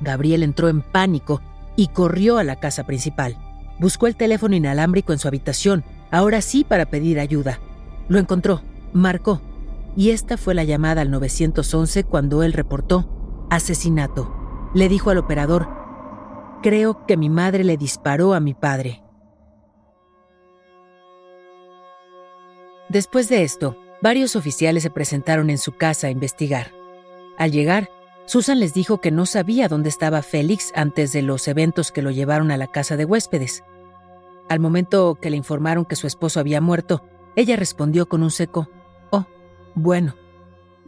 Gabriel 0.01 0.41
entró 0.41 0.69
en 0.69 0.81
pánico 0.81 1.41
y 1.75 1.87
corrió 1.87 2.37
a 2.37 2.43
la 2.43 2.59
casa 2.59 2.85
principal. 2.85 3.37
Buscó 3.79 4.07
el 4.07 4.15
teléfono 4.15 4.55
inalámbrico 4.55 5.13
en 5.13 5.19
su 5.19 5.27
habitación, 5.27 5.83
ahora 6.11 6.41
sí 6.41 6.63
para 6.63 6.85
pedir 6.85 7.19
ayuda. 7.19 7.59
Lo 8.07 8.19
encontró, 8.19 8.61
marcó, 8.93 9.41
y 9.95 10.11
esta 10.11 10.37
fue 10.37 10.53
la 10.53 10.63
llamada 10.63 11.01
al 11.01 11.11
911 11.11 12.03
cuando 12.03 12.43
él 12.43 12.53
reportó 12.53 13.47
asesinato. 13.49 14.33
Le 14.73 14.89
dijo 14.89 15.09
al 15.09 15.17
operador, 15.17 15.67
creo 16.61 17.05
que 17.05 17.17
mi 17.17 17.29
madre 17.29 17.63
le 17.63 17.77
disparó 17.77 18.33
a 18.33 18.39
mi 18.39 18.53
padre. 18.53 19.03
Después 22.89 23.29
de 23.29 23.43
esto, 23.43 23.77
varios 24.01 24.35
oficiales 24.35 24.83
se 24.83 24.89
presentaron 24.89 25.49
en 25.49 25.57
su 25.57 25.73
casa 25.73 26.07
a 26.07 26.09
investigar. 26.11 26.71
Al 27.37 27.51
llegar, 27.51 27.89
Susan 28.25 28.59
les 28.59 28.73
dijo 28.73 29.01
que 29.01 29.11
no 29.11 29.25
sabía 29.25 29.67
dónde 29.67 29.89
estaba 29.89 30.21
Félix 30.21 30.71
antes 30.75 31.11
de 31.11 31.21
los 31.21 31.47
eventos 31.47 31.91
que 31.91 32.01
lo 32.01 32.11
llevaron 32.11 32.51
a 32.51 32.57
la 32.57 32.67
casa 32.67 32.95
de 32.95 33.05
huéspedes. 33.05 33.63
Al 34.49 34.59
momento 34.59 35.15
que 35.21 35.29
le 35.29 35.37
informaron 35.37 35.85
que 35.85 35.95
su 35.95 36.07
esposo 36.07 36.39
había 36.39 36.61
muerto, 36.61 37.03
ella 37.35 37.55
respondió 37.55 38.07
con 38.07 38.23
un 38.23 38.31
seco, 38.31 38.69
Oh, 39.11 39.25
bueno, 39.75 40.15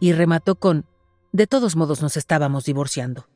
y 0.00 0.12
remató 0.12 0.56
con, 0.56 0.86
De 1.32 1.46
todos 1.46 1.76
modos 1.76 2.00
nos 2.00 2.16
estábamos 2.16 2.64
divorciando. 2.64 3.26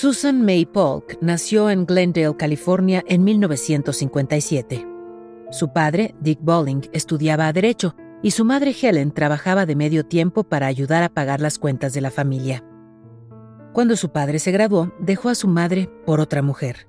Susan 0.00 0.42
May 0.42 0.64
Polk 0.64 1.18
nació 1.20 1.70
en 1.70 1.84
Glendale, 1.84 2.36
California, 2.36 3.02
en 3.08 3.24
1957. 3.24 4.86
Su 5.50 5.72
padre, 5.72 6.14
Dick 6.20 6.38
Bowling, 6.40 6.82
estudiaba 6.92 7.52
Derecho 7.52 7.96
y 8.22 8.30
su 8.30 8.44
madre 8.44 8.76
Helen 8.80 9.10
trabajaba 9.10 9.66
de 9.66 9.74
medio 9.74 10.06
tiempo 10.06 10.44
para 10.44 10.68
ayudar 10.68 11.02
a 11.02 11.08
pagar 11.08 11.40
las 11.40 11.58
cuentas 11.58 11.94
de 11.94 12.00
la 12.00 12.12
familia. 12.12 12.62
Cuando 13.72 13.96
su 13.96 14.12
padre 14.12 14.38
se 14.38 14.52
graduó, 14.52 14.92
dejó 15.00 15.30
a 15.30 15.34
su 15.34 15.48
madre 15.48 15.90
por 16.06 16.20
otra 16.20 16.42
mujer. 16.42 16.86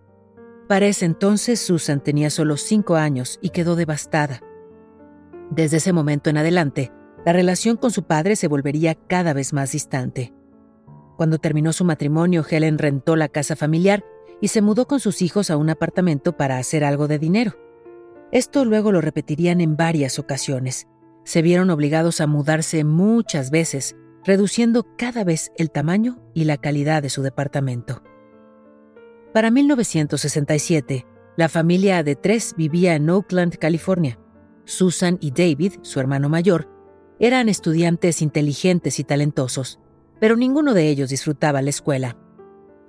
Para 0.68 0.86
ese 0.86 1.06
entonces, 1.06 1.60
Susan 1.60 2.04
tenía 2.04 2.30
solo 2.30 2.58
cinco 2.58 2.96
años 2.96 3.40
y 3.42 3.50
quedó 3.50 3.76
devastada. 3.76 4.44
Desde 5.50 5.78
ese 5.78 5.94
momento 5.94 6.30
en 6.30 6.38
adelante, 6.38 6.92
la 7.26 7.34
relación 7.34 7.76
con 7.76 7.90
su 7.90 8.04
padre 8.04 8.36
se 8.36 8.48
volvería 8.48 8.94
cada 8.94 9.34
vez 9.34 9.52
más 9.52 9.72
distante. 9.72 10.32
Cuando 11.20 11.38
terminó 11.38 11.74
su 11.74 11.84
matrimonio, 11.84 12.46
Helen 12.50 12.78
rentó 12.78 13.18
la 13.18 13.28
casa 13.28 13.58
familiar 13.58 14.06
y 14.40 14.48
se 14.48 14.62
mudó 14.62 14.88
con 14.88 15.02
sus 15.02 15.22
hijos 15.22 15.50
a 15.50 15.58
un 15.58 15.70
apartamento 15.70 16.38
para 16.38 16.58
hacer 16.58 16.86
algo 16.86 17.10
de 17.10 17.20
dinero. 17.20 17.58
Esto 18.32 18.64
luego 18.64 18.94
lo 18.94 19.02
repetirían 19.02 19.60
en 19.60 19.76
varias 19.76 20.18
ocasiones. 20.18 20.88
Se 21.26 21.42
vieron 21.42 21.72
obligados 21.72 22.22
a 22.22 22.28
mudarse 22.28 22.86
muchas 22.86 23.52
veces, 23.52 23.98
reduciendo 24.24 24.88
cada 24.98 25.26
vez 25.26 25.52
el 25.58 25.72
tamaño 25.72 26.22
y 26.34 26.46
la 26.46 26.56
calidad 26.56 27.04
de 27.04 27.10
su 27.10 27.22
departamento. 27.22 28.02
Para 29.34 29.52
1967, 29.52 31.06
la 31.36 31.50
familia 31.50 32.02
de 32.02 32.16
tres 32.16 32.54
vivía 32.56 32.96
en 32.96 33.10
Oakland, 33.10 33.58
California. 33.58 34.18
Susan 34.64 35.18
y 35.20 35.32
David, 35.32 35.80
su 35.82 36.00
hermano 36.00 36.30
mayor, 36.30 36.70
eran 37.20 37.50
estudiantes 37.50 38.22
inteligentes 38.22 39.02
y 39.02 39.04
talentosos 39.04 39.82
pero 40.20 40.36
ninguno 40.36 40.74
de 40.74 40.90
ellos 40.90 41.10
disfrutaba 41.10 41.62
la 41.62 41.70
escuela. 41.70 42.18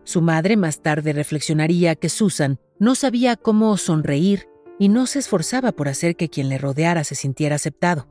Su 0.05 0.23
madre 0.23 0.57
más 0.57 0.81
tarde 0.81 1.13
reflexionaría 1.13 1.95
que 1.95 2.09
Susan 2.09 2.59
no 2.79 2.95
sabía 2.95 3.37
cómo 3.37 3.77
sonreír 3.77 4.49
y 4.79 4.89
no 4.89 5.07
se 5.07 5.19
esforzaba 5.19 5.73
por 5.73 5.89
hacer 5.89 6.17
que 6.17 6.31
quien 6.31 6.49
le 6.49 6.59
rodeara 6.59 7.05
se 7.05 7.15
sintiera 7.15 7.57
aceptado. 7.57 8.09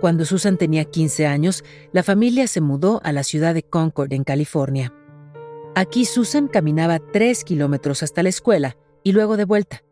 Cuando 0.00 0.24
Susan 0.24 0.58
tenía 0.58 0.84
15 0.84 1.26
años, 1.26 1.64
la 1.92 2.02
familia 2.02 2.46
se 2.48 2.60
mudó 2.60 3.00
a 3.04 3.12
la 3.12 3.22
ciudad 3.22 3.54
de 3.54 3.62
Concord, 3.62 4.12
en 4.12 4.24
California. 4.24 4.92
Aquí 5.74 6.04
Susan 6.04 6.48
caminaba 6.48 6.98
tres 6.98 7.44
kilómetros 7.44 8.02
hasta 8.02 8.22
la 8.22 8.28
escuela 8.28 8.76
y 9.02 9.12
luego 9.12 9.36
de 9.36 9.44
vuelta, 9.44 9.82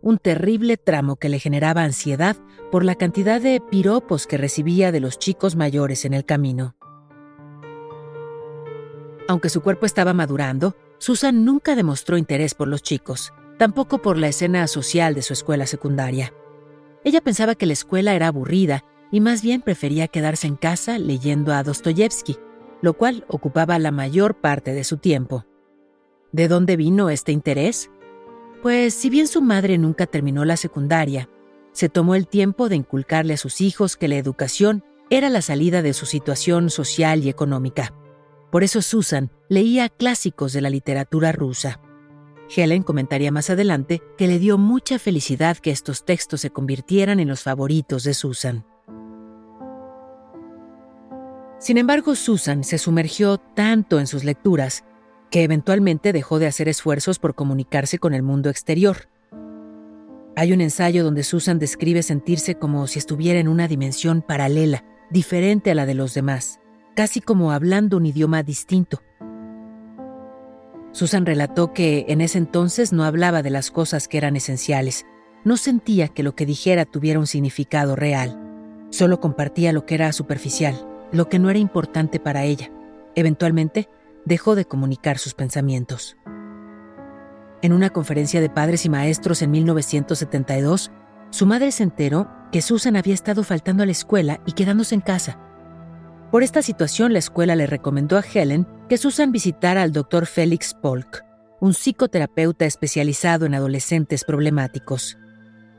un 0.00 0.18
terrible 0.18 0.76
tramo 0.76 1.16
que 1.16 1.28
le 1.28 1.38
generaba 1.38 1.82
ansiedad 1.82 2.36
por 2.70 2.84
la 2.84 2.94
cantidad 2.94 3.40
de 3.40 3.60
piropos 3.60 4.26
que 4.26 4.38
recibía 4.38 4.92
de 4.92 5.00
los 5.00 5.18
chicos 5.18 5.56
mayores 5.56 6.04
en 6.04 6.14
el 6.14 6.24
camino. 6.24 6.76
Aunque 9.28 9.48
su 9.48 9.60
cuerpo 9.60 9.86
estaba 9.86 10.14
madurando, 10.14 10.76
Susan 10.98 11.44
nunca 11.44 11.74
demostró 11.74 12.16
interés 12.16 12.54
por 12.54 12.68
los 12.68 12.82
chicos, 12.82 13.32
tampoco 13.58 14.00
por 14.00 14.18
la 14.18 14.28
escena 14.28 14.66
social 14.66 15.14
de 15.14 15.22
su 15.22 15.32
escuela 15.32 15.66
secundaria. 15.66 16.32
Ella 17.04 17.20
pensaba 17.20 17.54
que 17.54 17.66
la 17.66 17.72
escuela 17.72 18.14
era 18.14 18.28
aburrida 18.28 18.84
y 19.10 19.20
más 19.20 19.42
bien 19.42 19.62
prefería 19.62 20.08
quedarse 20.08 20.46
en 20.46 20.56
casa 20.56 20.98
leyendo 20.98 21.52
a 21.52 21.62
Dostoyevsky, 21.62 22.36
lo 22.82 22.94
cual 22.94 23.24
ocupaba 23.28 23.78
la 23.78 23.90
mayor 23.90 24.34
parte 24.34 24.72
de 24.72 24.84
su 24.84 24.98
tiempo. 24.98 25.44
¿De 26.32 26.48
dónde 26.48 26.76
vino 26.76 27.10
este 27.10 27.32
interés? 27.32 27.90
Pues 28.62 28.94
si 28.94 29.10
bien 29.10 29.28
su 29.28 29.42
madre 29.42 29.78
nunca 29.78 30.06
terminó 30.06 30.44
la 30.44 30.56
secundaria, 30.56 31.28
se 31.72 31.88
tomó 31.88 32.14
el 32.14 32.26
tiempo 32.26 32.68
de 32.68 32.76
inculcarle 32.76 33.34
a 33.34 33.38
sus 33.38 33.60
hijos 33.60 33.96
que 33.96 34.08
la 34.08 34.16
educación 34.16 34.82
era 35.10 35.28
la 35.28 35.42
salida 35.42 35.82
de 35.82 35.92
su 35.92 36.06
situación 36.06 36.70
social 36.70 37.22
y 37.22 37.28
económica. 37.28 37.92
Por 38.56 38.64
eso 38.64 38.80
Susan 38.80 39.30
leía 39.50 39.90
clásicos 39.90 40.54
de 40.54 40.62
la 40.62 40.70
literatura 40.70 41.30
rusa. 41.30 41.78
Helen 42.48 42.84
comentaría 42.84 43.30
más 43.30 43.50
adelante 43.50 44.00
que 44.16 44.28
le 44.28 44.38
dio 44.38 44.56
mucha 44.56 44.98
felicidad 44.98 45.58
que 45.58 45.70
estos 45.70 46.06
textos 46.06 46.40
se 46.40 46.48
convirtieran 46.48 47.20
en 47.20 47.28
los 47.28 47.42
favoritos 47.42 48.02
de 48.02 48.14
Susan. 48.14 48.64
Sin 51.58 51.76
embargo, 51.76 52.14
Susan 52.14 52.64
se 52.64 52.78
sumergió 52.78 53.36
tanto 53.36 54.00
en 54.00 54.06
sus 54.06 54.24
lecturas 54.24 54.84
que 55.30 55.42
eventualmente 55.42 56.14
dejó 56.14 56.38
de 56.38 56.46
hacer 56.46 56.66
esfuerzos 56.70 57.18
por 57.18 57.34
comunicarse 57.34 57.98
con 57.98 58.14
el 58.14 58.22
mundo 58.22 58.48
exterior. 58.48 59.10
Hay 60.34 60.54
un 60.54 60.62
ensayo 60.62 61.04
donde 61.04 61.24
Susan 61.24 61.58
describe 61.58 62.02
sentirse 62.02 62.54
como 62.54 62.86
si 62.86 63.00
estuviera 63.00 63.38
en 63.38 63.48
una 63.48 63.68
dimensión 63.68 64.22
paralela, 64.22 64.82
diferente 65.10 65.72
a 65.72 65.74
la 65.74 65.84
de 65.84 65.92
los 65.92 66.14
demás 66.14 66.58
casi 66.96 67.20
como 67.20 67.52
hablando 67.52 67.98
un 67.98 68.06
idioma 68.06 68.42
distinto. 68.42 69.02
Susan 70.92 71.26
relató 71.26 71.74
que 71.74 72.06
en 72.08 72.22
ese 72.22 72.38
entonces 72.38 72.94
no 72.94 73.04
hablaba 73.04 73.42
de 73.42 73.50
las 73.50 73.70
cosas 73.70 74.08
que 74.08 74.16
eran 74.16 74.34
esenciales, 74.34 75.04
no 75.44 75.58
sentía 75.58 76.08
que 76.08 76.22
lo 76.22 76.34
que 76.34 76.46
dijera 76.46 76.86
tuviera 76.86 77.20
un 77.20 77.26
significado 77.26 77.96
real, 77.96 78.40
solo 78.90 79.20
compartía 79.20 79.74
lo 79.74 79.84
que 79.84 79.94
era 79.94 80.10
superficial, 80.12 80.88
lo 81.12 81.28
que 81.28 81.38
no 81.38 81.50
era 81.50 81.58
importante 81.58 82.18
para 82.18 82.44
ella. 82.44 82.72
Eventualmente, 83.14 83.90
dejó 84.24 84.54
de 84.54 84.64
comunicar 84.64 85.18
sus 85.18 85.34
pensamientos. 85.34 86.16
En 87.60 87.74
una 87.74 87.90
conferencia 87.90 88.40
de 88.40 88.48
padres 88.48 88.86
y 88.86 88.88
maestros 88.88 89.42
en 89.42 89.50
1972, 89.50 90.90
su 91.28 91.44
madre 91.44 91.72
se 91.72 91.82
enteró 91.82 92.28
que 92.52 92.62
Susan 92.62 92.96
había 92.96 93.14
estado 93.14 93.44
faltando 93.44 93.82
a 93.82 93.86
la 93.86 93.92
escuela 93.92 94.40
y 94.46 94.52
quedándose 94.52 94.94
en 94.94 95.02
casa. 95.02 95.45
Por 96.30 96.42
esta 96.42 96.62
situación, 96.62 97.12
la 97.12 97.20
escuela 97.20 97.54
le 97.54 97.66
recomendó 97.66 98.18
a 98.18 98.22
Helen 98.22 98.66
que 98.88 98.98
Susan 98.98 99.32
visitara 99.32 99.82
al 99.82 99.92
doctor 99.92 100.26
Félix 100.26 100.74
Polk, 100.74 101.24
un 101.60 101.72
psicoterapeuta 101.72 102.64
especializado 102.64 103.46
en 103.46 103.54
adolescentes 103.54 104.24
problemáticos. 104.24 105.18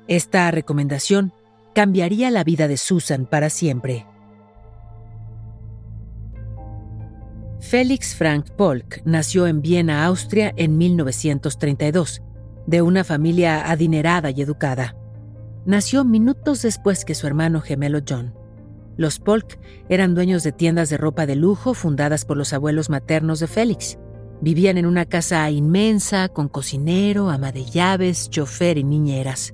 Esta 0.08 0.50
recomendación 0.52 1.34
cambiaría 1.76 2.32
la 2.32 2.44
vida 2.44 2.68
de 2.68 2.78
Susan 2.78 3.26
para 3.26 3.50
siempre. 3.50 4.06
Félix 7.60 8.16
Frank 8.16 8.50
Polk 8.52 9.02
nació 9.04 9.48
en 9.48 9.62
Viena, 9.62 10.06
Austria, 10.06 10.54
en 10.56 10.78
1932, 10.78 12.22
de 12.66 12.82
una 12.82 13.04
familia 13.04 13.70
adinerada 13.70 14.32
y 14.32 14.42
educada. 14.42 14.96
Nació 15.66 16.06
minutos 16.06 16.62
después 16.62 17.04
que 17.04 17.16
su 17.16 17.28
hermano 17.28 17.60
gemelo 17.60 18.00
John. 18.08 18.37
Los 18.98 19.20
Polk 19.20 19.60
eran 19.90 20.16
dueños 20.16 20.44
de 20.44 20.52
tiendas 20.52 20.90
de 20.90 20.98
ropa 20.98 21.26
de 21.26 21.36
lujo 21.36 21.74
fundadas 21.76 22.26
por 22.26 22.36
los 22.36 22.52
abuelos 22.52 22.90
maternos 22.90 23.40
de 23.40 23.48
Félix. 23.48 24.00
Vivían 24.42 24.78
en 24.78 24.86
una 24.86 25.06
casa 25.06 25.50
inmensa, 25.50 26.30
con 26.30 26.50
cocinero, 26.50 27.30
ama 27.30 27.52
de 27.52 27.64
llaves, 27.66 28.30
chofer 28.30 28.78
y 28.78 28.84
niñeras. 28.84 29.54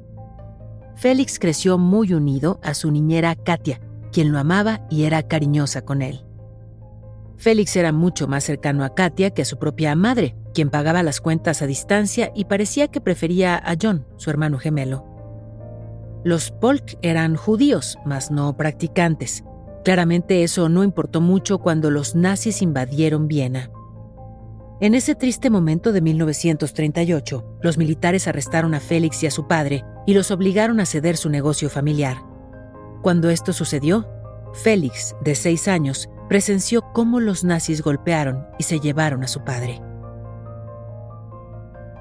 Félix 0.96 1.40
creció 1.40 1.78
muy 1.78 2.14
unido 2.14 2.60
a 2.64 2.74
su 2.74 2.90
niñera 2.90 3.36
Katia, 3.36 3.82
quien 4.12 4.32
lo 4.32 4.40
amaba 4.40 4.88
y 4.90 5.04
era 5.04 5.24
cariñosa 5.24 5.84
con 5.84 6.02
él. 6.02 6.26
Félix 7.36 7.76
era 7.76 7.92
mucho 7.92 8.28
más 8.28 8.46
cercano 8.46 8.86
a 8.86 8.96
Katia 8.96 9.32
que 9.32 9.42
a 9.42 9.46
su 9.46 9.58
propia 9.58 9.96
madre, 9.96 10.38
quien 10.54 10.70
pagaba 10.70 11.04
las 11.04 11.20
cuentas 11.20 11.62
a 11.62 11.68
distancia 11.68 12.32
y 12.34 12.46
parecía 12.46 12.88
que 12.88 13.02
prefería 13.02 13.58
a 13.58 13.76
John, 13.82 14.06
su 14.18 14.30
hermano 14.30 14.60
gemelo. 14.60 15.13
Los 16.24 16.52
Polk 16.52 16.98
eran 17.02 17.36
judíos, 17.36 17.98
mas 18.06 18.32
no 18.32 18.56
practicantes. 18.56 19.44
Claramente 19.84 20.44
eso 20.44 20.70
no 20.70 20.84
importó 20.84 21.20
mucho 21.20 21.60
cuando 21.60 21.92
los 21.92 22.16
nazis 22.16 22.62
invadieron 22.62 23.28
Viena. 23.28 23.70
En 24.80 24.96
ese 24.96 25.16
triste 25.16 25.50
momento 25.50 25.92
de 25.92 26.02
1938, 26.02 27.58
los 27.62 27.78
militares 27.78 28.28
arrestaron 28.28 28.74
a 28.74 28.80
Félix 28.80 29.24
y 29.24 29.28
a 29.28 29.32
su 29.32 29.48
padre 29.48 29.84
y 30.06 30.14
los 30.14 30.32
obligaron 30.32 30.80
a 30.80 30.86
ceder 30.86 31.18
su 31.18 31.30
negocio 31.30 31.70
familiar. 31.70 32.18
Cuando 33.02 33.30
esto 33.30 33.52
sucedió, 33.52 34.08
Félix, 34.54 35.16
de 35.22 35.36
seis 35.36 35.68
años, 35.68 36.10
presenció 36.30 36.82
cómo 36.94 37.20
los 37.20 37.44
nazis 37.44 37.82
golpearon 37.82 38.46
y 38.60 38.64
se 38.64 38.80
llevaron 38.80 39.24
a 39.24 39.28
su 39.28 39.44
padre. 39.44 39.82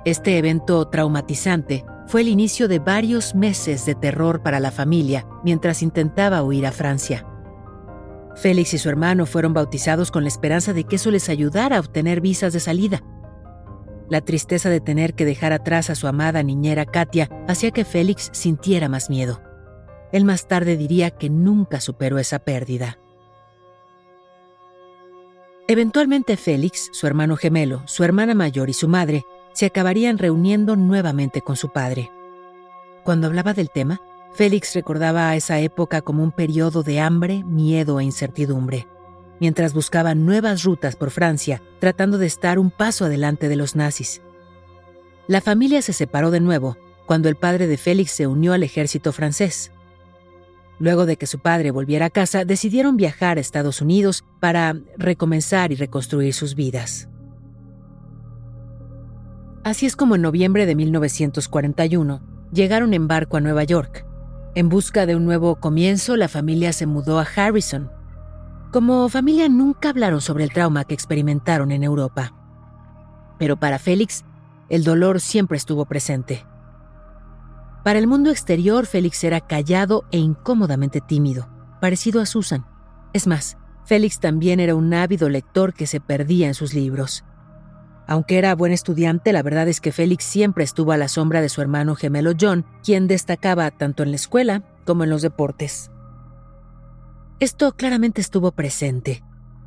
Este 0.05 0.39
evento 0.39 0.89
traumatizante 0.89 1.85
fue 2.13 2.21
el 2.21 2.29
inicio 2.29 2.69
de 2.69 2.79
varios 2.79 3.35
meses 3.35 3.87
de 3.87 3.95
terror 3.95 4.43
para 4.43 4.61
la 4.61 4.71
familia 4.71 5.27
mientras 5.43 5.83
intentaba 5.83 6.43
huir 6.43 6.67
a 6.67 6.71
Francia. 6.71 7.27
Félix 8.37 8.75
y 8.75 8.79
su 8.79 8.91
hermano 8.91 9.25
fueron 9.25 9.55
bautizados 9.55 10.11
con 10.11 10.25
la 10.25 10.29
esperanza 10.29 10.75
de 10.75 10.85
que 10.85 10.97
eso 10.97 11.11
les 11.11 11.31
ayudara 11.31 11.79
a 11.79 11.81
obtener 11.81 12.21
visas 12.21 12.53
de 12.53 12.61
salida. 12.61 13.03
La 14.11 14.21
tristeza 14.21 14.69
de 14.69 14.81
tener 14.81 15.15
que 15.15 15.25
dejar 15.25 15.55
atrás 15.55 15.89
a 15.89 15.95
su 15.95 16.07
amada 16.07 16.43
niñera 16.43 16.85
Katia 16.85 17.31
hacía 17.49 17.71
que 17.71 17.87
Félix 17.87 18.29
sintiera 18.35 18.91
más 18.91 19.09
miedo. 19.09 19.41
Él 20.13 20.27
más 20.27 20.47
tarde 20.47 20.77
diría 20.77 21.13
que 21.13 21.31
nunca 21.31 21.81
superó 21.81 22.19
esa 22.19 22.41
pérdida. 22.41 22.99
Eventualmente 25.67 26.37
Félix, 26.37 26.91
su 26.93 27.07
hermano 27.07 27.39
gemelo, 27.39 27.81
su 27.87 28.05
hermana 28.05 28.35
mayor 28.35 28.69
y 28.69 28.75
su 28.75 28.87
madre 28.87 29.25
se 29.53 29.67
acabarían 29.67 30.19
reuniendo 30.19 30.77
nuevamente 30.77 31.43
con 31.43 31.57
su 31.57 31.71
padre. 31.71 32.11
Cuando 33.05 33.27
hablaba 33.27 33.53
del 33.53 33.71
tema, 33.71 34.01
Félix 34.33 34.75
recordaba 34.75 35.29
a 35.29 35.37
esa 35.37 35.61
época 35.61 36.01
como 36.01 36.23
un 36.23 36.33
periodo 36.33 36.83
de 36.83 37.01
hambre, 37.01 37.45
miedo 37.45 38.01
e 38.01 38.05
incertidumbre, 38.05 38.87
mientras 39.41 39.75
buscaba 39.75 40.15
nuevas 40.15 40.63
rutas 40.63 40.97
por 40.97 41.11
Francia, 41.11 41.63
tratando 41.81 42.17
de 42.17 42.27
estar 42.27 42.59
un 42.59 42.71
paso 42.71 43.05
adelante 43.05 43.49
de 43.49 43.57
los 43.57 43.77
nazis. 43.77 44.23
La 45.27 45.41
familia 45.41 45.83
se 45.83 45.93
separó 45.93 46.31
de 46.31 46.41
nuevo 46.41 46.77
cuando 47.07 47.29
el 47.29 47.37
padre 47.37 47.67
de 47.67 47.77
Félix 47.77 48.13
se 48.13 48.27
unió 48.27 48.53
al 48.55 48.63
ejército 48.63 49.13
francés. 49.13 49.73
Luego 50.79 51.07
de 51.07 51.17
que 51.17 51.27
su 51.27 51.39
padre 51.39 51.71
volviera 51.71 52.07
a 52.07 52.11
casa, 52.11 52.45
decidieron 52.45 52.97
viajar 52.97 53.37
a 53.37 53.41
Estados 53.41 53.81
Unidos 53.83 54.25
para 54.41 54.77
recomenzar 54.97 55.73
y 55.73 55.77
reconstruir 55.77 56.33
sus 56.35 56.55
vidas. 56.55 57.09
Así 59.65 59.87
es 59.87 59.95
como 59.95 60.17
en 60.17 60.23
noviembre 60.23 60.67
de 60.67 60.75
1941 60.75 62.21
llegaron 62.53 62.95
en 62.95 63.07
barco 63.07 63.37
a 63.37 63.41
Nueva 63.41 63.63
York. 63.63 64.05
En 64.55 64.69
busca 64.69 65.07
de 65.07 65.15
un 65.15 65.25
nuevo 65.25 65.57
comienzo, 65.57 66.17
la 66.17 66.29
familia 66.29 66.73
se 66.73 66.87
mudó 66.87 67.21
a 67.21 67.27
Harrison. 67.37 67.91
Como 68.73 69.09
familia 69.09 69.49
nunca 69.49 69.91
hablaron 69.91 70.21
sobre 70.21 70.45
el 70.45 70.53
trauma 70.53 70.85
que 70.85 70.95
experimentaron 70.95 71.71
en 71.71 71.85
Europa. 71.85 72.35
Pero 73.39 73.57
para 73.57 73.79
Félix, 73.79 74.25
el 74.69 74.83
dolor 74.83 75.21
siempre 75.21 75.57
estuvo 75.57 75.85
presente. 75.85 76.45
Para 77.85 78.01
el 78.01 78.07
mundo 78.09 78.31
exterior, 78.31 78.87
Félix 78.87 79.23
era 79.23 79.41
callado 79.41 80.05
e 80.11 80.19
incómodamente 80.19 81.01
tímido, 81.01 81.49
parecido 81.81 82.21
a 82.21 82.27
Susan. 82.27 82.67
Es 83.13 83.27
más, 83.27 83.57
Félix 83.85 84.19
también 84.19 84.59
era 84.59 84.75
un 84.75 84.93
ávido 84.93 85.29
lector 85.29 85.73
que 85.73 85.87
se 85.87 86.01
perdía 86.01 86.49
en 86.49 86.55
sus 86.55 86.75
libros. 86.75 87.25
Aunque 88.07 88.39
era 88.39 88.55
buen 88.55 88.73
estudiante, 88.73 89.33
la 89.33 89.43
verdad 89.43 89.69
es 89.69 89.81
que 89.81 89.93
Félix 89.93 90.25
siempre 90.25 90.65
estuvo 90.65 90.93
a 90.93 90.97
la 90.97 91.09
sombra 91.09 91.41
de 91.41 91.49
su 91.49 91.61
hermano 91.61 91.95
gemelo 91.95 92.33
John, 92.39 92.67
quien 92.83 93.07
destacaba 93.07 93.71
tanto 93.71 94.03
en 94.03 94.11
la 94.11 94.17
escuela 94.17 94.63
como 94.85 95.05
en 95.05 95.11
los 95.11 95.23
deportes. 95.23 95.91
Esto 97.41 97.73
claramente 97.73 98.21
estuvo 98.21 98.53
presente. 98.53 99.23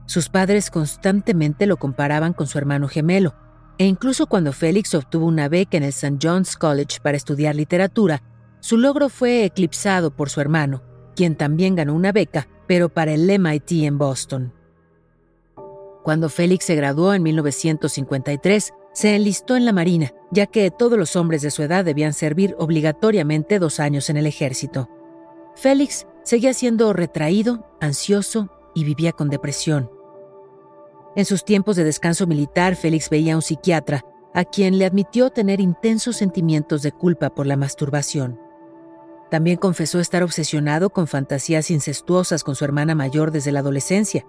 Sus 0.06 0.30
padres 0.30 0.70
constantemente 0.70 1.66
lo 1.66 1.78
comparaban 1.78 2.34
con 2.34 2.48
su 2.48 2.58
hermano 2.58 2.88
gemelo, 2.88 3.34
e 3.78 3.86
incluso 3.86 4.28
cuando 4.28 4.54
Félix 4.54 4.94
obtuvo 4.94 5.26
una 5.26 5.50
beca 5.50 5.78
en 5.78 5.84
el 5.84 5.90
St. 5.90 6.18
John's 6.22 6.56
College 6.56 7.00
para 7.02 7.18
estudiar 7.18 7.56
literatura, 7.56 8.22
su 8.60 8.78
logro 8.78 9.10
fue 9.10 9.46
eclipsado 9.46 10.12
por 10.12 10.30
su 10.30 10.42
hermano, 10.42 10.82
quien 11.16 11.36
también 11.36 11.76
ganó 11.76 11.94
una 11.94 12.12
beca, 12.12 12.48
pero 12.68 12.90
para 12.90 13.14
el 13.14 13.28
MIT 13.28 13.72
en 13.84 13.98
Boston. 13.98 14.54
Cuando 16.06 16.30
Félix 16.30 16.66
se 16.66 16.76
graduó 16.76 17.16
en 17.16 17.24
1953, 17.24 18.76
se 18.94 19.16
enlistó 19.16 19.56
en 19.56 19.66
la 19.66 19.74
Marina, 19.74 20.14
ya 20.30 20.46
que 20.46 20.70
todos 20.70 21.00
los 21.00 21.16
hombres 21.16 21.42
de 21.42 21.50
su 21.50 21.64
edad 21.64 21.84
debían 21.84 22.14
servir 22.14 22.56
obligatoriamente 22.60 23.58
dos 23.58 23.80
años 23.80 24.12
en 24.12 24.18
el 24.18 24.28
ejército. 24.28 24.88
Félix 25.56 26.06
seguía 26.24 26.54
siendo 26.54 26.94
retraído, 26.94 27.68
ansioso 27.82 28.52
y 28.76 28.84
vivía 28.84 29.14
con 29.14 29.30
depresión. 29.30 29.90
En 31.16 31.26
sus 31.26 31.44
tiempos 31.44 31.76
de 31.76 31.84
descanso 31.84 32.28
militar, 32.28 32.76
Félix 32.76 33.10
veía 33.10 33.34
a 33.34 33.38
un 33.38 33.42
psiquiatra, 33.42 34.06
a 34.36 34.46
quien 34.46 34.78
le 34.78 34.86
admitió 34.86 35.32
tener 35.32 35.60
intensos 35.60 36.18
sentimientos 36.18 36.84
de 36.84 36.92
culpa 36.92 37.32
por 37.32 37.48
la 37.48 37.58
masturbación. 37.58 38.40
También 39.32 39.58
confesó 39.58 40.00
estar 40.00 40.22
obsesionado 40.22 40.92
con 40.92 41.08
fantasías 41.08 41.72
incestuosas 41.72 42.44
con 42.44 42.56
su 42.56 42.64
hermana 42.64 42.94
mayor 42.94 43.32
desde 43.32 43.52
la 43.52 43.62
adolescencia. 43.62 44.24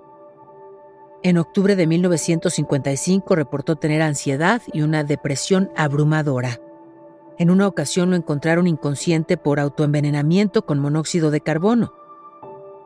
En 1.26 1.38
octubre 1.38 1.74
de 1.74 1.88
1955 1.88 3.34
reportó 3.34 3.74
tener 3.74 4.00
ansiedad 4.00 4.62
y 4.72 4.82
una 4.82 5.02
depresión 5.02 5.72
abrumadora. 5.74 6.60
En 7.36 7.50
una 7.50 7.66
ocasión 7.66 8.10
lo 8.10 8.16
encontraron 8.16 8.68
inconsciente 8.68 9.36
por 9.36 9.58
autoenvenenamiento 9.58 10.64
con 10.64 10.78
monóxido 10.78 11.32
de 11.32 11.40
carbono. 11.40 11.92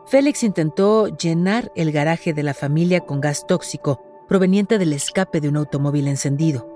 Félix 0.06 0.42
intentó 0.42 1.08
llenar 1.08 1.70
el 1.76 1.92
garaje 1.92 2.32
de 2.32 2.42
la 2.42 2.54
familia 2.54 3.00
con 3.00 3.20
gas 3.20 3.46
tóxico 3.46 4.00
proveniente 4.26 4.78
del 4.78 4.94
escape 4.94 5.42
de 5.42 5.50
un 5.50 5.58
automóvil 5.58 6.08
encendido. 6.08 6.66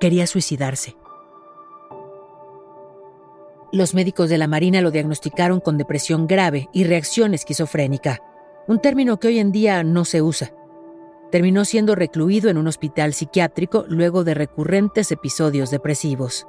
Quería 0.00 0.26
suicidarse. 0.26 0.96
Los 3.70 3.94
médicos 3.94 4.28
de 4.28 4.38
la 4.38 4.48
Marina 4.48 4.80
lo 4.80 4.90
diagnosticaron 4.90 5.60
con 5.60 5.78
depresión 5.78 6.26
grave 6.26 6.68
y 6.72 6.82
reacción 6.82 7.32
esquizofrénica, 7.32 8.18
un 8.66 8.80
término 8.80 9.20
que 9.20 9.28
hoy 9.28 9.38
en 9.38 9.52
día 9.52 9.84
no 9.84 10.04
se 10.04 10.20
usa. 10.20 10.52
Terminó 11.32 11.64
siendo 11.64 11.94
recluido 11.94 12.50
en 12.50 12.58
un 12.58 12.66
hospital 12.66 13.14
psiquiátrico 13.14 13.86
luego 13.88 14.22
de 14.22 14.34
recurrentes 14.34 15.10
episodios 15.10 15.70
depresivos. 15.70 16.46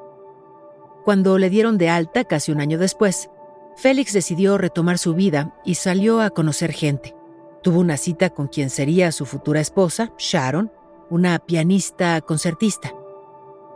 Cuando 1.05 1.37
le 1.37 1.49
dieron 1.49 1.77
de 1.77 1.89
alta 1.89 2.25
casi 2.25 2.51
un 2.51 2.59
año 2.59 2.77
después, 2.77 3.29
Félix 3.77 4.11
decidió 4.11 4.57
retomar 4.57 4.97
su 4.97 5.13
vida 5.13 5.55
y 5.63 5.75
salió 5.75 6.19
a 6.19 6.31
conocer 6.31 6.73
gente. 6.73 7.15
Tuvo 7.61 7.79
una 7.79 7.95
cita 7.95 8.31
con 8.31 8.49
quien 8.49 8.69
sería 8.69 9.13
su 9.13 9.25
futura 9.25 9.61
esposa, 9.61 10.11
Sharon, 10.17 10.69
una 11.09 11.39
pianista 11.39 12.19
concertista. 12.19 12.93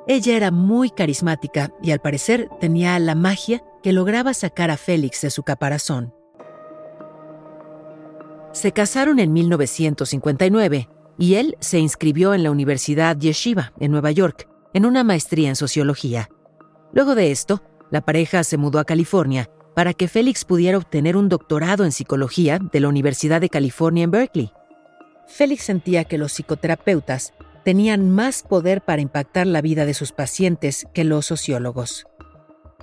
Ella 0.07 0.35
era 0.35 0.51
muy 0.51 0.89
carismática 0.89 1.71
y 1.81 1.91
al 1.91 2.01
parecer 2.01 2.49
tenía 2.59 2.99
la 2.99 3.15
magia 3.15 3.63
que 3.81 3.93
lograba 3.93 4.33
sacar 4.33 4.71
a 4.71 4.77
Félix 4.77 5.21
de 5.21 5.29
su 5.29 5.43
caparazón. 5.43 6.13
Se 8.51 8.73
casaron 8.73 9.19
en 9.19 9.31
1959 9.31 10.89
y 11.17 11.35
él 11.35 11.55
se 11.59 11.79
inscribió 11.79 12.33
en 12.33 12.43
la 12.43 12.51
Universidad 12.51 13.17
Yeshiva 13.17 13.73
en 13.79 13.91
Nueva 13.91 14.11
York 14.11 14.47
en 14.73 14.85
una 14.85 15.03
maestría 15.03 15.49
en 15.49 15.55
sociología. 15.55 16.29
Luego 16.93 17.15
de 17.15 17.31
esto, 17.31 17.61
la 17.89 18.01
pareja 18.01 18.43
se 18.43 18.57
mudó 18.57 18.79
a 18.79 18.85
California 18.85 19.49
para 19.75 19.93
que 19.93 20.07
Félix 20.07 20.45
pudiera 20.45 20.77
obtener 20.77 21.15
un 21.15 21.29
doctorado 21.29 21.85
en 21.85 21.91
psicología 21.91 22.59
de 22.59 22.79
la 22.79 22.87
Universidad 22.87 23.41
de 23.41 23.49
California 23.49 24.03
en 24.03 24.11
Berkeley. 24.11 24.51
Félix 25.27 25.63
sentía 25.63 26.03
que 26.03 26.17
los 26.17 26.31
psicoterapeutas 26.31 27.33
tenían 27.63 28.09
más 28.09 28.43
poder 28.43 28.81
para 28.81 29.01
impactar 29.01 29.45
la 29.45 29.61
vida 29.61 29.85
de 29.85 29.93
sus 29.93 30.11
pacientes 30.11 30.87
que 30.93 31.03
los 31.03 31.25
sociólogos. 31.25 32.07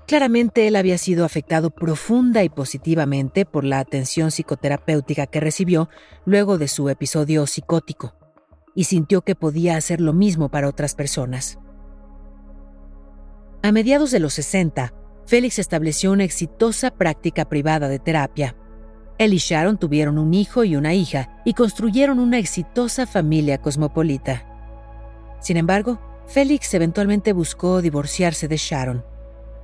Claramente 0.07 0.66
él 0.66 0.77
había 0.77 0.99
sido 0.99 1.25
afectado 1.25 1.70
profunda 1.70 2.44
y 2.44 2.51
positivamente 2.51 3.47
por 3.47 3.64
la 3.64 3.79
atención 3.79 4.31
psicoterapéutica 4.31 5.27
que 5.27 5.40
recibió 5.40 5.88
luego 6.27 6.59
de 6.59 6.68
su 6.68 6.90
episodio 6.90 7.47
psicótico, 7.47 8.14
y 8.74 8.84
sintió 8.84 9.22
que 9.22 9.34
podía 9.34 9.76
hacer 9.76 10.00
lo 10.00 10.12
mismo 10.12 10.48
para 10.48 10.68
otras 10.68 10.94
personas. 10.94 11.58
A 13.62 13.72
mediados 13.72 14.10
de 14.10 14.20
los 14.20 14.34
60, 14.34 14.92
Félix 15.26 15.58
estableció 15.58 16.12
una 16.12 16.24
exitosa 16.24 16.90
práctica 16.90 17.48
privada 17.48 17.88
de 17.88 17.98
terapia. 17.98 18.56
Él 19.16 19.32
y 19.32 19.38
Sharon 19.38 19.78
tuvieron 19.78 20.18
un 20.18 20.34
hijo 20.34 20.64
y 20.64 20.76
una 20.76 20.92
hija 20.92 21.40
y 21.44 21.54
construyeron 21.54 22.18
una 22.18 22.38
exitosa 22.38 23.06
familia 23.06 23.58
cosmopolita. 23.58 24.44
Sin 25.40 25.56
embargo, 25.56 26.00
Félix 26.26 26.74
eventualmente 26.74 27.32
buscó 27.32 27.80
divorciarse 27.80 28.48
de 28.48 28.56
Sharon. 28.56 29.04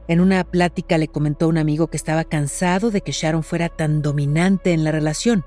En 0.08 0.20
una 0.20 0.44
plática 0.44 0.98
le 0.98 1.08
comentó 1.08 1.46
a 1.46 1.48
un 1.48 1.58
amigo 1.58 1.88
que 1.88 1.96
estaba 1.96 2.24
cansado 2.24 2.90
de 2.90 3.00
que 3.00 3.12
Sharon 3.12 3.42
fuera 3.42 3.68
tan 3.68 4.02
dominante 4.02 4.72
en 4.72 4.84
la 4.84 4.92
relación, 4.92 5.44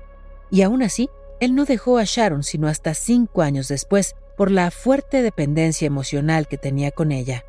y 0.50 0.62
aún 0.62 0.82
así, 0.82 1.08
él 1.44 1.54
no 1.54 1.64
dejó 1.64 1.98
a 1.98 2.04
Sharon 2.04 2.42
sino 2.42 2.68
hasta 2.68 2.94
cinco 2.94 3.42
años 3.42 3.68
después 3.68 4.16
por 4.36 4.50
la 4.50 4.70
fuerte 4.70 5.22
dependencia 5.22 5.86
emocional 5.86 6.48
que 6.48 6.58
tenía 6.58 6.90
con 6.90 7.12
ella 7.12 7.44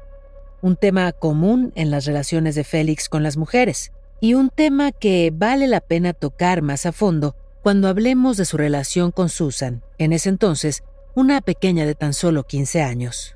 un 0.66 0.78
tema 0.78 1.12
común 1.12 1.72
en 1.76 1.92
las 1.92 2.06
relaciones 2.06 2.56
de 2.56 2.64
Félix 2.64 3.08
con 3.08 3.22
las 3.22 3.38
mujeres, 3.38 3.92
y 4.20 4.34
un 4.34 4.50
tema 4.50 4.92
que 4.92 5.32
vale 5.32 5.68
la 5.68 5.80
pena 5.80 6.14
tocar 6.14 6.64
más 6.64 6.88
a 6.88 6.92
fondo 6.92 7.36
cuando 7.62 7.88
hablemos 7.88 8.36
de 8.36 8.46
su 8.46 8.58
relación 8.58 9.12
con 9.12 9.30
Susan, 9.30 9.84
en 10.00 10.12
ese 10.12 10.30
entonces 10.30 10.84
una 11.14 11.42
pequeña 11.42 11.86
de 11.86 11.94
tan 11.94 12.14
solo 12.14 12.48
15 12.48 12.82
años. 12.82 13.36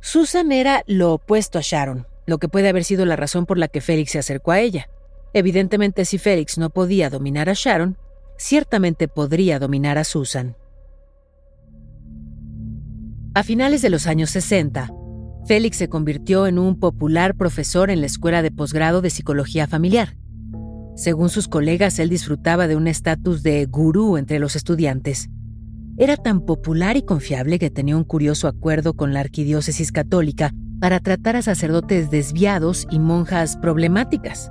Susan 0.00 0.50
era 0.50 0.82
lo 0.86 1.12
opuesto 1.12 1.58
a 1.58 1.62
Sharon, 1.62 2.06
lo 2.24 2.38
que 2.38 2.48
puede 2.48 2.70
haber 2.70 2.84
sido 2.84 3.04
la 3.04 3.16
razón 3.16 3.44
por 3.44 3.58
la 3.58 3.68
que 3.68 3.82
Félix 3.82 4.12
se 4.12 4.18
acercó 4.18 4.52
a 4.52 4.60
ella. 4.60 4.88
Evidentemente, 5.34 6.06
si 6.06 6.16
Félix 6.16 6.56
no 6.56 6.70
podía 6.70 7.10
dominar 7.10 7.50
a 7.50 7.54
Sharon, 7.54 7.98
ciertamente 8.40 9.06
podría 9.06 9.58
dominar 9.58 9.98
a 9.98 10.04
Susan. 10.04 10.56
A 13.34 13.42
finales 13.42 13.82
de 13.82 13.90
los 13.90 14.06
años 14.06 14.30
60, 14.30 14.90
Félix 15.46 15.76
se 15.76 15.88
convirtió 15.88 16.46
en 16.46 16.58
un 16.58 16.80
popular 16.80 17.36
profesor 17.36 17.90
en 17.90 18.00
la 18.00 18.06
Escuela 18.06 18.40
de 18.40 18.50
Posgrado 18.50 19.02
de 19.02 19.10
Psicología 19.10 19.66
Familiar. 19.66 20.16
Según 20.96 21.28
sus 21.28 21.48
colegas, 21.48 21.98
él 21.98 22.08
disfrutaba 22.08 22.66
de 22.66 22.76
un 22.76 22.88
estatus 22.88 23.42
de 23.42 23.66
gurú 23.66 24.16
entre 24.16 24.38
los 24.38 24.56
estudiantes. 24.56 25.28
Era 25.98 26.16
tan 26.16 26.40
popular 26.40 26.96
y 26.96 27.02
confiable 27.02 27.58
que 27.58 27.70
tenía 27.70 27.96
un 27.96 28.04
curioso 28.04 28.48
acuerdo 28.48 28.94
con 28.94 29.12
la 29.12 29.20
arquidiócesis 29.20 29.92
católica 29.92 30.50
para 30.80 31.00
tratar 31.00 31.36
a 31.36 31.42
sacerdotes 31.42 32.10
desviados 32.10 32.86
y 32.90 33.00
monjas 33.00 33.58
problemáticas. 33.58 34.50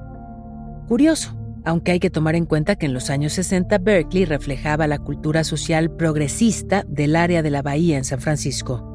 Curioso, 0.87 1.38
aunque 1.65 1.91
hay 1.91 1.99
que 1.99 2.09
tomar 2.09 2.35
en 2.35 2.45
cuenta 2.45 2.75
que 2.75 2.85
en 2.85 2.93
los 2.93 3.09
años 3.09 3.33
60 3.33 3.77
Berkeley 3.79 4.25
reflejaba 4.25 4.87
la 4.87 4.99
cultura 4.99 5.43
social 5.43 5.95
progresista 5.95 6.83
del 6.87 7.15
área 7.15 7.41
de 7.41 7.49
la 7.49 7.61
Bahía 7.61 7.97
en 7.97 8.05
San 8.05 8.19
Francisco. 8.19 8.85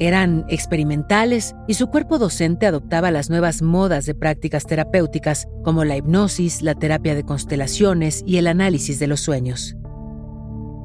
Eran 0.00 0.44
experimentales 0.48 1.56
y 1.66 1.74
su 1.74 1.88
cuerpo 1.88 2.18
docente 2.18 2.66
adoptaba 2.66 3.10
las 3.10 3.30
nuevas 3.30 3.62
modas 3.62 4.06
de 4.06 4.14
prácticas 4.14 4.64
terapéuticas 4.64 5.48
como 5.64 5.84
la 5.84 5.96
hipnosis, 5.96 6.62
la 6.62 6.76
terapia 6.76 7.16
de 7.16 7.24
constelaciones 7.24 8.22
y 8.24 8.36
el 8.36 8.46
análisis 8.46 9.00
de 9.00 9.08
los 9.08 9.20
sueños. 9.20 9.76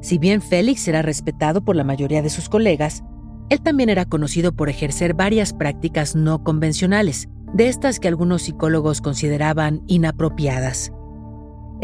Si 0.02 0.18
bien 0.18 0.42
Félix 0.42 0.88
era 0.88 1.00
respetado 1.00 1.64
por 1.64 1.76
la 1.76 1.84
mayoría 1.84 2.22
de 2.22 2.30
sus 2.30 2.48
colegas, 2.48 3.04
él 3.50 3.60
también 3.60 3.88
era 3.88 4.04
conocido 4.04 4.52
por 4.52 4.68
ejercer 4.68 5.14
varias 5.14 5.52
prácticas 5.52 6.16
no 6.16 6.42
convencionales, 6.42 7.28
de 7.54 7.68
estas 7.68 8.00
que 8.00 8.08
algunos 8.08 8.42
psicólogos 8.42 9.00
consideraban 9.00 9.82
inapropiadas. 9.86 10.92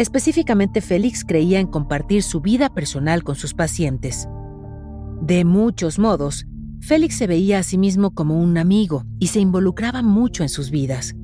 Específicamente 0.01 0.81
Félix 0.81 1.27
creía 1.27 1.61
en 1.61 1.67
compartir 1.67 2.23
su 2.23 2.41
vida 2.41 2.73
personal 2.73 3.23
con 3.23 3.37
sus 3.37 3.53
pacientes. 3.53 4.27
De 5.21 5.45
muchos 5.45 5.99
modos, 5.99 6.47
Félix 6.81 7.19
se 7.19 7.27
veía 7.27 7.59
a 7.59 7.63
sí 7.63 7.77
mismo 7.77 8.15
como 8.15 8.41
un 8.41 8.57
amigo 8.57 9.05
y 9.19 9.27
se 9.27 9.41
involucraba 9.41 10.01
mucho 10.01 10.43
en 10.43 10.49
sus 10.49 10.71
vidas. 10.71 11.17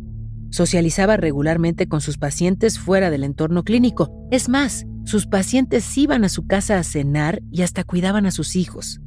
Socializaba 0.50 1.16
regularmente 1.16 1.88
con 1.88 2.02
sus 2.02 2.18
pacientes 2.18 2.78
fuera 2.78 3.08
del 3.08 3.24
entorno 3.24 3.64
clínico. 3.64 4.12
Es 4.30 4.50
más, 4.50 4.84
sus 5.04 5.26
pacientes 5.26 5.96
iban 5.96 6.22
a 6.24 6.28
su 6.28 6.46
casa 6.46 6.78
a 6.78 6.82
cenar 6.82 7.40
y 7.50 7.62
hasta 7.62 7.82
cuidaban 7.82 8.26
a 8.26 8.30
sus 8.30 8.56
hijos. 8.56 9.00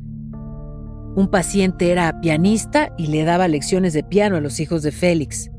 Un 1.15 1.27
paciente 1.29 1.91
era 1.91 2.19
pianista 2.21 2.91
y 2.97 3.05
le 3.05 3.23
daba 3.23 3.47
lecciones 3.47 3.93
de 3.93 4.03
piano 4.03 4.36
a 4.38 4.41
los 4.41 4.60
hijos 4.60 4.82
de 4.82 4.91
Félix. 4.91 5.51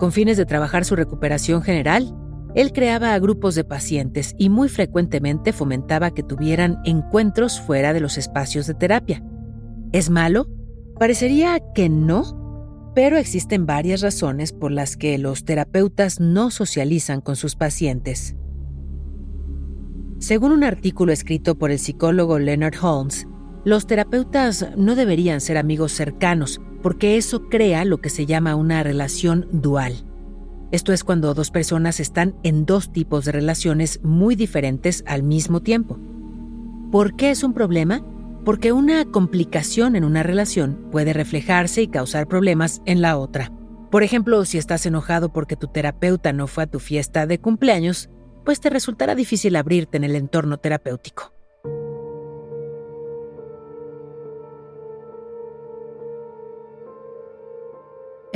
Con 0.00 0.10
fines 0.10 0.36
de 0.36 0.44
trabajar 0.44 0.84
su 0.84 0.96
recuperación 0.96 1.62
general, 1.62 2.12
él 2.54 2.72
creaba 2.72 3.18
grupos 3.18 3.54
de 3.54 3.64
pacientes 3.64 4.34
y 4.38 4.48
muy 4.48 4.68
frecuentemente 4.68 5.52
fomentaba 5.52 6.10
que 6.12 6.22
tuvieran 6.22 6.80
encuentros 6.84 7.60
fuera 7.60 7.92
de 7.92 8.00
los 8.00 8.18
espacios 8.18 8.66
de 8.66 8.74
terapia. 8.74 9.22
¿Es 9.92 10.10
malo? 10.10 10.48
Parecería 10.98 11.60
que 11.74 11.88
no, 11.88 12.92
pero 12.94 13.16
existen 13.16 13.66
varias 13.66 14.00
razones 14.00 14.52
por 14.52 14.72
las 14.72 14.96
que 14.96 15.18
los 15.18 15.44
terapeutas 15.44 16.20
no 16.20 16.50
socializan 16.50 17.20
con 17.20 17.36
sus 17.36 17.54
pacientes. 17.54 18.34
Según 20.18 20.50
un 20.50 20.64
artículo 20.64 21.12
escrito 21.12 21.56
por 21.56 21.70
el 21.70 21.78
psicólogo 21.78 22.38
Leonard 22.38 22.74
Holmes, 22.82 23.28
los 23.64 23.86
terapeutas 23.86 24.66
no 24.76 24.96
deberían 24.96 25.40
ser 25.40 25.58
amigos 25.58 25.92
cercanos 25.92 26.60
porque 26.82 27.16
eso 27.16 27.48
crea 27.48 27.84
lo 27.84 27.98
que 27.98 28.10
se 28.10 28.26
llama 28.26 28.56
una 28.56 28.82
relación 28.82 29.46
dual. 29.52 30.07
Esto 30.70 30.92
es 30.92 31.04
cuando 31.04 31.34
dos 31.34 31.50
personas 31.50 32.00
están 32.00 32.34
en 32.42 32.66
dos 32.66 32.92
tipos 32.92 33.24
de 33.24 33.32
relaciones 33.32 34.00
muy 34.02 34.36
diferentes 34.36 35.02
al 35.06 35.22
mismo 35.22 35.60
tiempo. 35.60 35.98
¿Por 36.90 37.16
qué 37.16 37.30
es 37.30 37.42
un 37.42 37.54
problema? 37.54 38.02
porque 38.48 38.72
una 38.72 39.04
complicación 39.04 39.94
en 39.94 40.04
una 40.04 40.22
relación 40.22 40.88
puede 40.90 41.12
reflejarse 41.12 41.82
y 41.82 41.88
causar 41.88 42.26
problemas 42.26 42.80
en 42.86 43.02
la 43.02 43.18
otra. 43.18 43.52
Por 43.90 44.02
ejemplo, 44.02 44.42
si 44.46 44.56
estás 44.56 44.86
enojado 44.86 45.32
porque 45.34 45.54
tu 45.54 45.68
terapeuta 45.68 46.32
no 46.32 46.46
fue 46.46 46.64
a 46.64 46.66
tu 46.66 46.78
fiesta 46.78 47.26
de 47.26 47.40
cumpleaños, 47.40 48.08
pues 48.46 48.60
te 48.60 48.70
resultará 48.70 49.14
difícil 49.14 49.54
abrirte 49.56 49.98
en 49.98 50.04
el 50.04 50.16
entorno 50.16 50.56
terapéutico. 50.56 51.37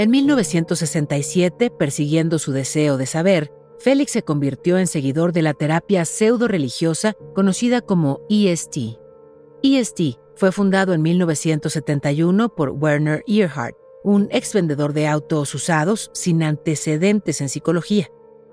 En 0.03 0.11
1967, 0.11 1.71
persiguiendo 1.71 2.41
su 2.41 2.51
deseo 2.51 2.97
de 2.97 3.07
saber, 3.07 3.53
Félix 3.79 4.11
se 4.11 4.25
convirtió 4.25 4.77
en 4.79 4.89
seguidor 4.89 5.33
de 5.33 5.43
la 5.43 5.55
terapia 5.55 6.05
pseudo-religiosa 6.05 7.13
conocida 7.37 7.83
como 7.83 8.21
EST, 8.29 8.99
EST 9.63 10.19
fue 10.35 10.51
fundado 10.51 10.93
en 10.93 11.03
1971 11.03 12.49
por 12.49 12.71
Werner 12.71 13.23
Earhart, 13.29 13.77
un 14.03 14.27
ex 14.33 14.53
vendedor 14.55 14.93
de 14.93 15.07
autos 15.07 15.55
usados 15.55 16.11
sin 16.15 16.43
antecedentes 16.43 17.41
en 17.41 17.49
psicología. 17.49 18.09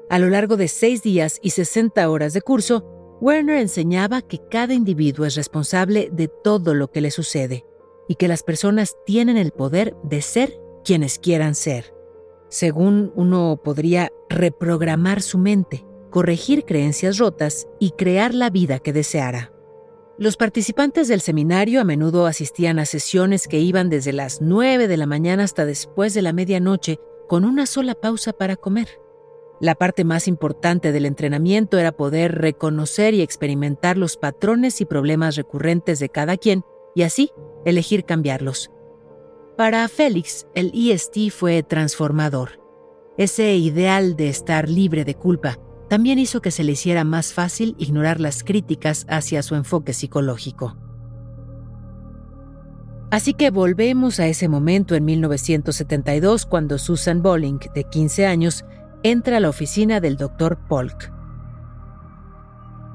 A 0.08 0.20
lo 0.20 0.30
largo 0.30 0.56
de 0.56 0.68
seis 0.68 1.02
días 1.02 1.40
y 1.42 1.50
60 1.50 2.08
horas 2.12 2.34
de 2.34 2.44
curso, 2.44 3.18
Werner 3.22 3.58
enseñaba 3.58 4.22
que 4.22 4.40
cada 4.52 4.76
individuo 4.76 5.26
es 5.26 5.34
responsable 5.34 6.12
de 6.12 6.28
todo 6.28 6.76
lo 6.76 6.92
que 6.92 7.02
le 7.02 7.10
sucede 7.10 7.66
y 8.08 8.18
que 8.18 8.28
las 8.28 8.44
personas 8.44 8.96
tienen 9.04 9.36
el 9.36 9.50
poder 9.50 9.96
de 10.04 10.22
ser 10.22 10.69
quienes 10.90 11.20
quieran 11.20 11.54
ser. 11.54 11.94
Según 12.48 13.12
uno 13.14 13.62
podría 13.64 14.12
reprogramar 14.28 15.22
su 15.22 15.38
mente, 15.38 15.86
corregir 16.10 16.66
creencias 16.66 17.20
rotas 17.20 17.68
y 17.80 17.92
crear 17.92 18.34
la 18.34 18.50
vida 18.50 18.80
que 18.80 18.92
deseara. 18.92 19.54
Los 20.18 20.36
participantes 20.36 21.08
del 21.08 21.22
seminario 21.22 21.80
a 21.80 21.84
menudo 21.84 22.26
asistían 22.26 22.80
a 22.80 22.86
sesiones 22.86 23.48
que 23.48 23.60
iban 23.60 23.92
desde 23.92 24.14
las 24.14 24.42
9 24.42 24.88
de 24.88 24.98
la 24.98 25.06
mañana 25.06 25.44
hasta 25.44 25.68
después 25.68 26.16
de 26.16 26.24
la 26.24 26.34
medianoche, 26.34 26.98
con 27.28 27.46
una 27.46 27.68
sola 27.68 27.94
pausa 27.94 28.34
para 28.34 28.56
comer. 28.56 28.88
La 29.62 29.76
parte 29.76 30.04
más 30.04 30.28
importante 30.28 30.92
del 30.92 31.06
entrenamiento 31.06 31.78
era 31.78 31.92
poder 31.92 32.34
reconocer 32.34 33.14
y 33.14 33.22
experimentar 33.22 33.96
los 33.96 34.18
patrones 34.18 34.82
y 34.82 34.86
problemas 34.86 35.36
recurrentes 35.36 36.00
de 36.00 36.10
cada 36.10 36.36
quien 36.36 36.64
y 36.96 37.04
así 37.04 37.32
elegir 37.64 38.06
cambiarlos. 38.06 38.72
Para 39.60 39.90
Félix, 39.90 40.48
el 40.56 40.72
EST 40.74 41.32
fue 41.32 41.64
transformador. 41.64 42.62
Ese 43.18 43.58
ideal 43.58 44.16
de 44.16 44.30
estar 44.30 44.70
libre 44.70 45.04
de 45.04 45.16
culpa, 45.16 45.58
también 45.90 46.18
hizo 46.18 46.42
que 46.42 46.50
se 46.50 46.64
le 46.64 46.72
hiciera 46.72 47.04
más 47.04 47.34
fácil 47.34 47.76
ignorar 47.78 48.22
las 48.22 48.46
críticas 48.46 49.06
hacia 49.10 49.44
su 49.44 49.56
enfoque 49.56 49.92
psicológico. 49.92 50.78
Así 53.12 53.34
que 53.34 53.50
volvemos 53.50 54.22
a 54.22 54.28
ese 54.28 54.48
momento 54.48 54.96
en 54.96 55.04
1972 55.04 56.46
cuando 56.46 56.78
Susan 56.78 57.22
Bolling, 57.22 57.60
de 57.76 57.84
15 57.84 58.28
años, 58.28 58.64
entra 59.04 59.36
a 59.36 59.40
la 59.42 59.50
oficina 59.50 60.00
del 60.00 60.16
doctor 60.16 60.58
Polk. 60.70 61.12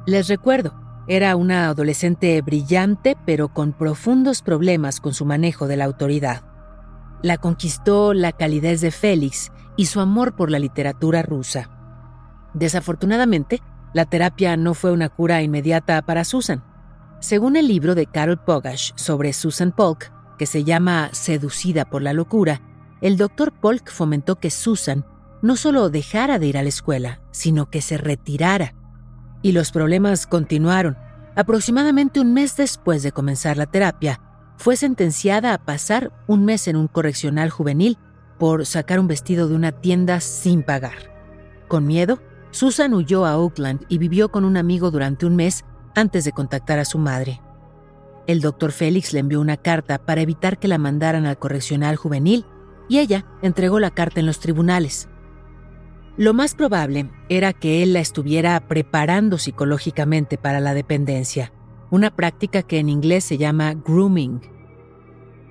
Les 0.06 0.28
recuerdo, 0.28 0.72
era 1.08 1.36
una 1.36 1.68
adolescente 1.68 2.40
brillante 2.40 3.18
pero 3.26 3.52
con 3.52 3.74
profundos 3.74 4.40
problemas 4.40 5.00
con 5.00 5.12
su 5.12 5.26
manejo 5.26 5.66
de 5.66 5.76
la 5.76 5.84
autoridad. 5.84 6.53
La 7.24 7.38
conquistó 7.38 8.12
la 8.12 8.32
calidez 8.32 8.82
de 8.82 8.90
Félix 8.90 9.50
y 9.78 9.86
su 9.86 10.00
amor 10.00 10.36
por 10.36 10.50
la 10.50 10.58
literatura 10.58 11.22
rusa. 11.22 11.70
Desafortunadamente, 12.52 13.62
la 13.94 14.04
terapia 14.04 14.58
no 14.58 14.74
fue 14.74 14.92
una 14.92 15.08
cura 15.08 15.40
inmediata 15.40 16.02
para 16.02 16.24
Susan. 16.24 16.62
Según 17.20 17.56
el 17.56 17.66
libro 17.66 17.94
de 17.94 18.04
Carol 18.04 18.44
Pogash 18.44 18.92
sobre 18.96 19.32
Susan 19.32 19.72
Polk, 19.72 20.12
que 20.36 20.44
se 20.44 20.64
llama 20.64 21.08
Seducida 21.12 21.86
por 21.86 22.02
la 22.02 22.12
locura, 22.12 22.60
el 23.00 23.16
doctor 23.16 23.58
Polk 23.58 23.90
fomentó 23.90 24.36
que 24.36 24.50
Susan 24.50 25.06
no 25.40 25.56
solo 25.56 25.88
dejara 25.88 26.38
de 26.38 26.48
ir 26.48 26.58
a 26.58 26.62
la 26.62 26.68
escuela, 26.68 27.22
sino 27.30 27.70
que 27.70 27.80
se 27.80 27.96
retirara. 27.96 28.74
Y 29.40 29.52
los 29.52 29.72
problemas 29.72 30.26
continuaron. 30.26 30.98
Aproximadamente 31.36 32.20
un 32.20 32.34
mes 32.34 32.54
después 32.58 33.02
de 33.02 33.12
comenzar 33.12 33.56
la 33.56 33.64
terapia, 33.64 34.20
fue 34.56 34.76
sentenciada 34.76 35.52
a 35.52 35.58
pasar 35.58 36.12
un 36.26 36.44
mes 36.44 36.68
en 36.68 36.76
un 36.76 36.88
correccional 36.88 37.50
juvenil 37.50 37.98
por 38.38 38.66
sacar 38.66 39.00
un 39.00 39.08
vestido 39.08 39.48
de 39.48 39.54
una 39.54 39.72
tienda 39.72 40.20
sin 40.20 40.62
pagar. 40.62 41.12
Con 41.68 41.86
miedo, 41.86 42.20
Susan 42.50 42.94
huyó 42.94 43.26
a 43.26 43.36
Oakland 43.36 43.84
y 43.88 43.98
vivió 43.98 44.30
con 44.30 44.44
un 44.44 44.56
amigo 44.56 44.90
durante 44.90 45.26
un 45.26 45.36
mes 45.36 45.64
antes 45.94 46.24
de 46.24 46.32
contactar 46.32 46.78
a 46.78 46.84
su 46.84 46.98
madre. 46.98 47.40
El 48.26 48.40
doctor 48.40 48.72
Félix 48.72 49.12
le 49.12 49.20
envió 49.20 49.40
una 49.40 49.56
carta 49.56 49.98
para 49.98 50.20
evitar 50.20 50.58
que 50.58 50.68
la 50.68 50.78
mandaran 50.78 51.26
al 51.26 51.38
correccional 51.38 51.96
juvenil 51.96 52.46
y 52.88 52.98
ella 52.98 53.26
entregó 53.42 53.80
la 53.80 53.90
carta 53.90 54.20
en 54.20 54.26
los 54.26 54.40
tribunales. 54.40 55.08
Lo 56.16 56.32
más 56.32 56.54
probable 56.54 57.10
era 57.28 57.52
que 57.52 57.82
él 57.82 57.92
la 57.92 58.00
estuviera 58.00 58.68
preparando 58.68 59.36
psicológicamente 59.36 60.38
para 60.38 60.60
la 60.60 60.72
dependencia, 60.72 61.52
una 61.94 62.14
práctica 62.14 62.62
que 62.64 62.80
en 62.80 62.88
inglés 62.88 63.22
se 63.22 63.38
llama 63.38 63.72
grooming. 63.74 64.40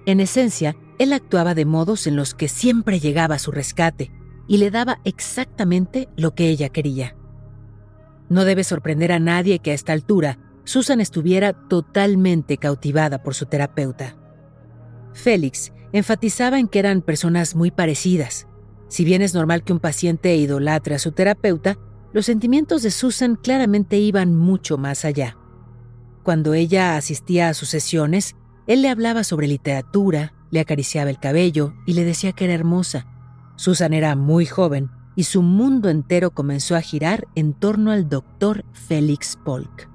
En 0.05 0.19
esencia, 0.19 0.75
él 0.99 1.13
actuaba 1.13 1.55
de 1.55 1.63
modos 1.63 2.05
en 2.05 2.17
los 2.17 2.33
que 2.33 2.49
siempre 2.49 2.99
llegaba 2.99 3.35
a 3.35 3.39
su 3.39 3.51
rescate 3.51 4.11
y 4.45 4.57
le 4.57 4.69
daba 4.69 4.99
exactamente 5.05 6.09
lo 6.17 6.35
que 6.35 6.49
ella 6.49 6.67
quería. 6.67 7.15
No 8.27 8.43
debe 8.43 8.65
sorprender 8.65 9.13
a 9.13 9.19
nadie 9.19 9.59
que 9.59 9.71
a 9.71 9.73
esta 9.73 9.93
altura 9.93 10.37
Susan 10.65 10.99
estuviera 10.99 11.53
totalmente 11.53 12.57
cautivada 12.57 13.23
por 13.23 13.35
su 13.35 13.45
terapeuta. 13.45 14.17
Félix 15.13 15.71
enfatizaba 15.93 16.59
en 16.59 16.67
que 16.67 16.79
eran 16.79 17.01
personas 17.01 17.55
muy 17.55 17.71
parecidas, 17.71 18.47
si 18.89 19.05
bien 19.05 19.21
es 19.21 19.33
normal 19.33 19.63
que 19.63 19.71
un 19.71 19.79
paciente 19.79 20.35
idolatre 20.35 20.95
a 20.95 20.99
su 20.99 21.13
terapeuta, 21.13 21.77
los 22.11 22.25
sentimientos 22.25 22.83
de 22.83 22.91
Susan 22.91 23.37
claramente 23.37 23.97
iban 23.97 24.35
mucho 24.35 24.77
más 24.77 25.05
allá. 25.05 25.37
Cuando 26.23 26.53
ella 26.53 26.95
asistía 26.95 27.49
a 27.49 27.53
sus 27.53 27.69
sesiones, 27.69 28.35
él 28.65 28.81
le 28.81 28.89
hablaba 28.89 29.25
sobre 29.25 29.47
literatura, 29.47 30.33
le 30.51 30.61
acariciaba 30.61 31.09
el 31.09 31.19
cabello 31.19 31.73
y 31.85 31.93
le 31.93 32.05
decía 32.05 32.31
que 32.31 32.45
era 32.45 32.53
hermosa. 32.53 33.07
Susan 33.57 33.93
era 33.93 34.15
muy 34.15 34.45
joven 34.45 34.89
y 35.15 35.25
su 35.25 35.41
mundo 35.41 35.89
entero 35.89 36.31
comenzó 36.31 36.75
a 36.75 36.81
girar 36.81 37.27
en 37.35 37.53
torno 37.53 37.91
al 37.91 38.07
doctor 38.07 38.63
Félix 38.71 39.37
Polk. 39.43 39.89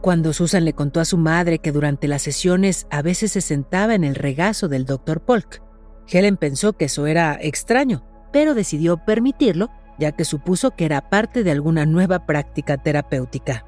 Cuando 0.00 0.32
Susan 0.32 0.64
le 0.64 0.72
contó 0.72 1.00
a 1.00 1.04
su 1.04 1.16
madre 1.16 1.58
que 1.60 1.72
durante 1.72 2.08
las 2.08 2.22
sesiones 2.22 2.86
a 2.90 3.02
veces 3.02 3.32
se 3.32 3.40
sentaba 3.40 3.94
en 3.94 4.04
el 4.04 4.14
regazo 4.14 4.68
del 4.68 4.84
Dr. 4.84 5.20
Polk, 5.20 5.62
Helen 6.08 6.36
pensó 6.36 6.72
que 6.72 6.86
eso 6.86 7.06
era 7.06 7.38
extraño, 7.40 8.04
pero 8.32 8.54
decidió 8.54 8.96
permitirlo 9.04 9.70
ya 9.98 10.12
que 10.12 10.24
supuso 10.24 10.72
que 10.72 10.84
era 10.84 11.10
parte 11.10 11.42
de 11.44 11.50
alguna 11.50 11.86
nueva 11.86 12.26
práctica 12.26 12.76
terapéutica. 12.76 13.64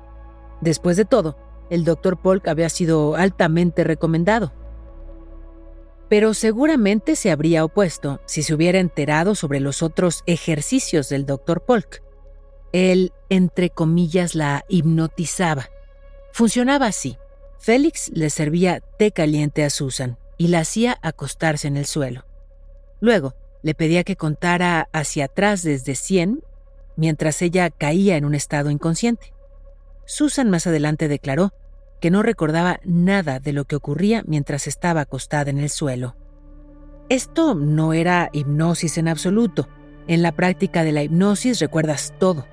Después 0.60 0.96
de 0.96 1.04
todo, 1.04 1.36
el 1.70 1.84
Dr. 1.84 2.20
Polk 2.20 2.48
había 2.48 2.68
sido 2.68 3.14
altamente 3.14 3.84
recomendado. 3.84 4.52
Pero 6.08 6.34
seguramente 6.34 7.16
se 7.16 7.30
habría 7.30 7.64
opuesto 7.64 8.20
si 8.26 8.42
se 8.42 8.54
hubiera 8.54 8.80
enterado 8.80 9.34
sobre 9.34 9.60
los 9.60 9.82
otros 9.82 10.22
ejercicios 10.26 11.08
del 11.08 11.24
Dr. 11.26 11.62
Polk. 11.62 12.02
Él, 12.72 13.12
entre 13.28 13.70
comillas, 13.70 14.34
la 14.34 14.64
hipnotizaba 14.68 15.68
Funcionaba 16.32 16.86
así. 16.86 17.18
Félix 17.58 18.10
le 18.14 18.30
servía 18.30 18.80
té 18.80 19.12
caliente 19.12 19.64
a 19.64 19.70
Susan 19.70 20.18
y 20.38 20.48
la 20.48 20.60
hacía 20.60 20.98
acostarse 21.02 21.68
en 21.68 21.76
el 21.76 21.86
suelo. 21.86 22.24
Luego, 23.00 23.34
le 23.62 23.74
pedía 23.74 24.04
que 24.04 24.16
contara 24.16 24.88
hacia 24.92 25.26
atrás 25.26 25.62
desde 25.62 25.94
100 25.94 26.42
mientras 26.96 27.40
ella 27.42 27.70
caía 27.70 28.16
en 28.16 28.24
un 28.24 28.34
estado 28.34 28.70
inconsciente. 28.70 29.32
Susan 30.04 30.50
más 30.50 30.66
adelante 30.66 31.08
declaró 31.08 31.52
que 32.00 32.10
no 32.10 32.22
recordaba 32.22 32.80
nada 32.84 33.40
de 33.40 33.52
lo 33.52 33.64
que 33.64 33.76
ocurría 33.76 34.22
mientras 34.26 34.66
estaba 34.66 35.02
acostada 35.02 35.50
en 35.50 35.58
el 35.58 35.70
suelo. 35.70 36.16
Esto 37.08 37.54
no 37.54 37.92
era 37.92 38.30
hipnosis 38.32 38.98
en 38.98 39.08
absoluto. 39.08 39.68
En 40.06 40.22
la 40.22 40.32
práctica 40.32 40.82
de 40.84 40.92
la 40.92 41.02
hipnosis 41.02 41.60
recuerdas 41.60 42.14
todo. 42.18 42.46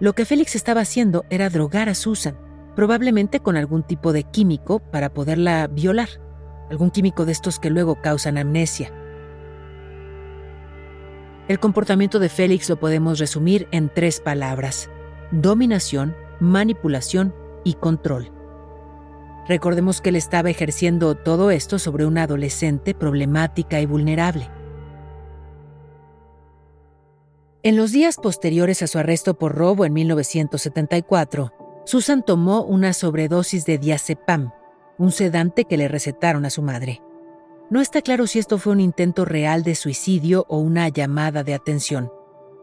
Lo 0.00 0.12
que 0.12 0.24
Félix 0.24 0.54
estaba 0.56 0.82
haciendo 0.82 1.24
era 1.30 1.48
drogar 1.48 1.88
a 1.88 1.94
Susan 1.94 2.36
probablemente 2.74 3.40
con 3.40 3.56
algún 3.56 3.82
tipo 3.82 4.12
de 4.12 4.24
químico 4.24 4.78
para 4.78 5.12
poderla 5.12 5.66
violar, 5.66 6.08
algún 6.70 6.90
químico 6.90 7.24
de 7.24 7.32
estos 7.32 7.58
que 7.58 7.70
luego 7.70 8.00
causan 8.00 8.38
amnesia. 8.38 8.92
El 11.52 11.60
comportamiento 11.60 12.18
de 12.18 12.30
Félix 12.30 12.70
lo 12.70 12.80
podemos 12.80 13.18
resumir 13.18 13.68
en 13.72 13.90
tres 13.90 14.20
palabras, 14.20 14.88
dominación, 15.32 16.16
manipulación 16.40 17.34
y 17.62 17.74
control. 17.74 18.32
Recordemos 19.46 20.00
que 20.00 20.08
él 20.08 20.16
estaba 20.16 20.48
ejerciendo 20.48 21.14
todo 21.14 21.50
esto 21.50 21.78
sobre 21.78 22.06
una 22.06 22.22
adolescente 22.22 22.94
problemática 22.94 23.82
y 23.82 23.84
vulnerable. 23.84 24.48
En 27.62 27.76
los 27.76 27.92
días 27.92 28.16
posteriores 28.16 28.80
a 28.80 28.86
su 28.86 28.98
arresto 28.98 29.34
por 29.38 29.54
robo 29.54 29.84
en 29.84 29.92
1974, 29.92 31.52
Susan 31.84 32.24
tomó 32.24 32.62
una 32.62 32.94
sobredosis 32.94 33.66
de 33.66 33.76
diazepam, 33.76 34.52
un 34.96 35.12
sedante 35.12 35.66
que 35.66 35.76
le 35.76 35.88
recetaron 35.88 36.46
a 36.46 36.50
su 36.50 36.62
madre. 36.62 37.02
No 37.72 37.80
está 37.80 38.02
claro 38.02 38.26
si 38.26 38.38
esto 38.38 38.58
fue 38.58 38.74
un 38.74 38.80
intento 38.80 39.24
real 39.24 39.62
de 39.62 39.74
suicidio 39.74 40.44
o 40.50 40.58
una 40.58 40.90
llamada 40.90 41.42
de 41.42 41.54
atención, 41.54 42.12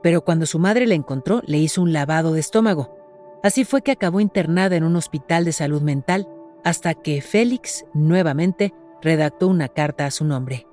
pero 0.04 0.24
cuando 0.24 0.46
su 0.46 0.60
madre 0.60 0.86
la 0.86 0.94
encontró 0.94 1.42
le 1.48 1.58
hizo 1.58 1.82
un 1.82 1.94
lavado 1.94 2.32
de 2.32 2.40
estómago. 2.40 2.96
Así 3.42 3.66
fue 3.66 3.82
que 3.82 3.92
acabó 3.92 4.20
internada 4.20 4.76
en 4.76 4.84
un 4.84 4.96
hospital 4.96 5.46
de 5.46 5.52
salud 5.52 5.82
mental 5.82 6.28
hasta 6.64 6.94
que 6.94 7.24
Félix 7.24 7.86
nuevamente 7.96 8.72
redactó 9.02 9.48
una 9.48 9.68
carta 9.68 10.06
a 10.06 10.12
su 10.12 10.26
nombre. 10.26 10.68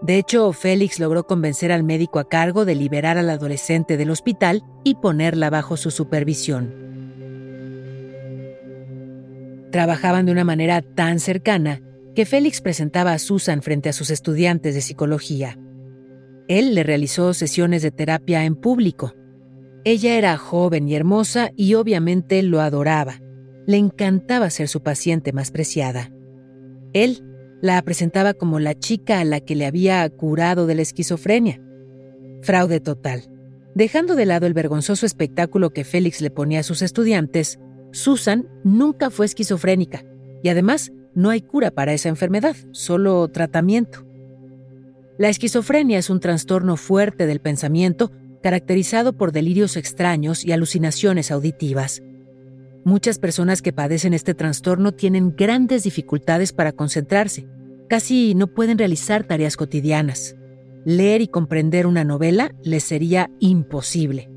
De 0.00 0.16
hecho, 0.16 0.52
Félix 0.52 1.00
logró 1.00 1.26
convencer 1.26 1.72
al 1.72 1.82
médico 1.82 2.20
a 2.20 2.28
cargo 2.28 2.64
de 2.64 2.76
liberar 2.76 3.18
al 3.18 3.30
adolescente 3.30 3.96
del 3.96 4.12
hospital 4.12 4.62
y 4.84 4.94
ponerla 4.94 5.50
bajo 5.50 5.76
su 5.76 5.90
supervisión. 5.90 6.72
Trabajaban 9.72 10.24
de 10.24 10.30
una 10.30 10.44
manera 10.44 10.82
tan 10.82 11.18
cercana 11.18 11.82
que 12.18 12.26
Félix 12.26 12.60
presentaba 12.60 13.12
a 13.12 13.20
Susan 13.20 13.62
frente 13.62 13.88
a 13.88 13.92
sus 13.92 14.10
estudiantes 14.10 14.74
de 14.74 14.80
psicología. 14.80 15.56
Él 16.48 16.74
le 16.74 16.82
realizó 16.82 17.32
sesiones 17.32 17.80
de 17.80 17.92
terapia 17.92 18.44
en 18.44 18.56
público. 18.56 19.14
Ella 19.84 20.16
era 20.16 20.36
joven 20.36 20.88
y 20.88 20.96
hermosa 20.96 21.52
y 21.54 21.74
obviamente 21.74 22.42
lo 22.42 22.60
adoraba. 22.60 23.20
Le 23.68 23.76
encantaba 23.76 24.50
ser 24.50 24.66
su 24.66 24.82
paciente 24.82 25.32
más 25.32 25.52
preciada. 25.52 26.10
Él 26.92 27.22
la 27.62 27.80
presentaba 27.82 28.34
como 28.34 28.58
la 28.58 28.76
chica 28.76 29.20
a 29.20 29.24
la 29.24 29.38
que 29.38 29.54
le 29.54 29.66
había 29.66 30.10
curado 30.10 30.66
de 30.66 30.74
la 30.74 30.82
esquizofrenia. 30.82 31.62
Fraude 32.42 32.80
total. 32.80 33.30
Dejando 33.76 34.16
de 34.16 34.26
lado 34.26 34.48
el 34.48 34.54
vergonzoso 34.54 35.06
espectáculo 35.06 35.70
que 35.70 35.84
Félix 35.84 36.20
le 36.20 36.32
ponía 36.32 36.58
a 36.58 36.64
sus 36.64 36.82
estudiantes, 36.82 37.60
Susan 37.92 38.48
nunca 38.64 39.10
fue 39.10 39.24
esquizofrénica 39.24 40.04
y 40.42 40.48
además 40.48 40.90
no 41.18 41.30
hay 41.30 41.40
cura 41.40 41.72
para 41.72 41.92
esa 41.92 42.08
enfermedad, 42.08 42.54
solo 42.70 43.26
tratamiento. 43.26 44.06
La 45.18 45.28
esquizofrenia 45.28 45.98
es 45.98 46.10
un 46.10 46.20
trastorno 46.20 46.76
fuerte 46.76 47.26
del 47.26 47.40
pensamiento 47.40 48.12
caracterizado 48.40 49.14
por 49.14 49.32
delirios 49.32 49.76
extraños 49.76 50.44
y 50.44 50.52
alucinaciones 50.52 51.32
auditivas. 51.32 52.02
Muchas 52.84 53.18
personas 53.18 53.62
que 53.62 53.72
padecen 53.72 54.14
este 54.14 54.32
trastorno 54.32 54.92
tienen 54.92 55.34
grandes 55.34 55.82
dificultades 55.82 56.52
para 56.52 56.70
concentrarse, 56.70 57.48
casi 57.88 58.36
no 58.36 58.46
pueden 58.46 58.78
realizar 58.78 59.24
tareas 59.24 59.56
cotidianas. 59.56 60.36
Leer 60.84 61.20
y 61.20 61.26
comprender 61.26 61.88
una 61.88 62.04
novela 62.04 62.54
les 62.62 62.84
sería 62.84 63.28
imposible. 63.40 64.30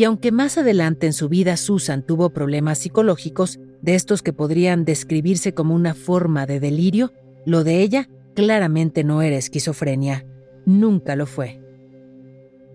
Y 0.00 0.04
aunque 0.04 0.32
más 0.32 0.56
adelante 0.56 1.06
en 1.06 1.12
su 1.12 1.28
vida 1.28 1.58
Susan 1.58 2.02
tuvo 2.02 2.30
problemas 2.30 2.78
psicológicos, 2.78 3.60
de 3.82 3.96
estos 3.96 4.22
que 4.22 4.32
podrían 4.32 4.86
describirse 4.86 5.52
como 5.52 5.74
una 5.74 5.92
forma 5.92 6.46
de 6.46 6.58
delirio, 6.58 7.12
lo 7.44 7.64
de 7.64 7.82
ella 7.82 8.08
claramente 8.34 9.04
no 9.04 9.20
era 9.20 9.36
esquizofrenia. 9.36 10.24
Nunca 10.64 11.16
lo 11.16 11.26
fue. 11.26 11.60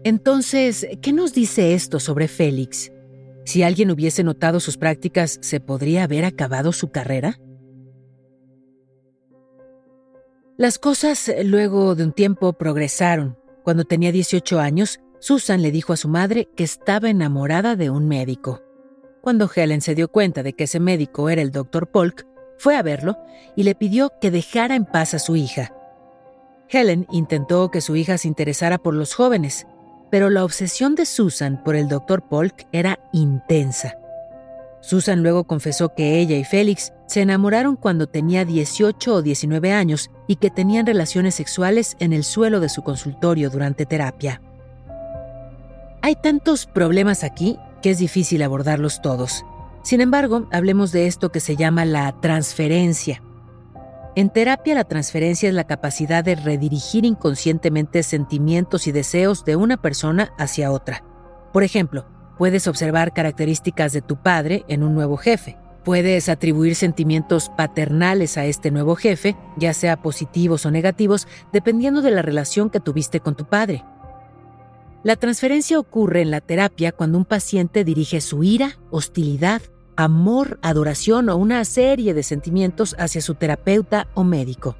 Entonces, 0.03 0.85
¿qué 1.01 1.13
nos 1.13 1.33
dice 1.33 1.73
esto 1.73 1.99
sobre 1.99 2.27
Félix? 2.27 2.91
Si 3.43 3.63
alguien 3.63 3.89
hubiese 3.89 4.23
notado 4.23 4.59
sus 4.59 4.77
prácticas, 4.77 5.39
¿se 5.41 5.59
podría 5.59 6.03
haber 6.03 6.25
acabado 6.25 6.73
su 6.73 6.91
carrera? 6.91 7.39
Las 10.57 10.77
cosas 10.77 11.31
luego 11.43 11.95
de 11.95 12.03
un 12.03 12.13
tiempo 12.13 12.53
progresaron. 12.53 13.35
Cuando 13.63 13.83
tenía 13.83 14.11
18 14.11 14.59
años, 14.59 14.99
Susan 15.27 15.63
le 15.63 15.71
dijo 15.71 15.91
a 15.91 15.97
su 15.97 16.07
madre 16.07 16.49
que 16.55 16.63
estaba 16.63 17.09
enamorada 17.09 17.75
de 17.75 17.89
un 17.89 18.07
médico. 18.07 18.61
Cuando 19.21 19.49
Helen 19.51 19.81
se 19.81 19.95
dio 19.95 20.07
cuenta 20.07 20.43
de 20.43 20.53
que 20.53 20.65
ese 20.65 20.79
médico 20.79 21.31
era 21.31 21.41
el 21.41 21.49
Dr. 21.49 21.87
Polk, 21.87 22.27
fue 22.59 22.75
a 22.75 22.83
verlo 22.83 23.17
y 23.55 23.63
le 23.63 23.73
pidió 23.73 24.11
que 24.21 24.29
dejara 24.29 24.75
en 24.75 24.85
paz 24.85 25.15
a 25.15 25.19
su 25.19 25.35
hija. 25.35 25.73
Helen 26.69 27.07
intentó 27.09 27.71
que 27.71 27.81
su 27.81 27.95
hija 27.95 28.19
se 28.19 28.27
interesara 28.27 28.77
por 28.77 28.93
los 28.93 29.15
jóvenes, 29.15 29.65
pero 30.11 30.29
la 30.29 30.43
obsesión 30.43 30.93
de 30.93 31.07
Susan 31.07 31.63
por 31.63 31.75
el 31.75 31.87
Dr. 31.87 32.21
Polk 32.29 32.67
era 32.71 32.99
intensa. 33.11 33.95
Susan 34.79 35.23
luego 35.23 35.45
confesó 35.45 35.95
que 35.95 36.19
ella 36.19 36.37
y 36.37 36.43
Félix 36.43 36.93
se 37.07 37.21
enamoraron 37.21 37.77
cuando 37.77 38.05
tenía 38.05 38.45
18 38.45 39.11
o 39.11 39.21
19 39.23 39.71
años 39.71 40.11
y 40.27 40.35
que 40.35 40.51
tenían 40.51 40.85
relaciones 40.85 41.33
sexuales 41.33 41.95
en 41.97 42.13
el 42.13 42.23
suelo 42.23 42.59
de 42.59 42.69
su 42.69 42.83
consultorio 42.83 43.49
durante 43.49 43.87
terapia. 43.87 44.39
Hay 46.05 46.15
tantos 46.15 46.67
problemas 46.67 47.23
aquí 47.23 47.57
que 47.81 47.89
es 47.89 47.97
difícil 47.97 48.43
abordarlos 48.43 49.01
todos. 49.01 49.43
Sin 49.81 50.01
embargo, 50.01 50.47
hablemos 50.51 50.91
de 50.91 51.07
esto 51.07 51.31
que 51.31 51.39
se 51.39 51.55
llama 51.55 51.83
la 51.83 52.11
transferencia. 52.21 53.23
En 54.15 54.29
terapia 54.29 54.75
la 54.75 54.83
transferencia 54.83 55.49
es 55.49 55.55
la 55.55 55.63
capacidad 55.63 56.23
de 56.23 56.35
redirigir 56.35 57.05
inconscientemente 57.05 58.03
sentimientos 58.03 58.85
y 58.85 58.91
deseos 58.91 59.45
de 59.45 59.55
una 59.55 59.77
persona 59.77 60.31
hacia 60.37 60.71
otra. 60.71 61.03
Por 61.51 61.63
ejemplo, 61.63 62.05
puedes 62.37 62.67
observar 62.67 63.11
características 63.11 63.91
de 63.91 64.03
tu 64.03 64.15
padre 64.15 64.63
en 64.67 64.83
un 64.83 64.93
nuevo 64.93 65.17
jefe. 65.17 65.57
Puedes 65.83 66.29
atribuir 66.29 66.75
sentimientos 66.75 67.49
paternales 67.57 68.37
a 68.37 68.45
este 68.45 68.69
nuevo 68.69 68.95
jefe, 68.95 69.35
ya 69.57 69.73
sea 69.73 70.03
positivos 70.03 70.67
o 70.67 70.71
negativos, 70.71 71.27
dependiendo 71.51 72.03
de 72.03 72.11
la 72.11 72.21
relación 72.21 72.69
que 72.69 72.79
tuviste 72.79 73.21
con 73.21 73.33
tu 73.33 73.45
padre. 73.45 73.83
La 75.05 75.15
transferencia 75.17 75.77
ocurre 75.77 76.23
en 76.23 76.31
la 76.31 76.41
terapia 76.41 76.91
cuando 76.91 77.19
un 77.19 77.25
paciente 77.25 77.83
dirige 77.83 78.21
su 78.21 78.43
ira, 78.43 78.79
hostilidad 78.89 79.61
amor, 79.95 80.57
adoración 80.63 81.29
o 81.29 81.37
una 81.37 81.63
serie 81.63 82.15
de 82.15 82.23
sentimientos 82.23 82.95
hacia 82.97 83.21
su 83.21 83.35
terapeuta 83.35 84.07
o 84.15 84.23
médico. 84.23 84.77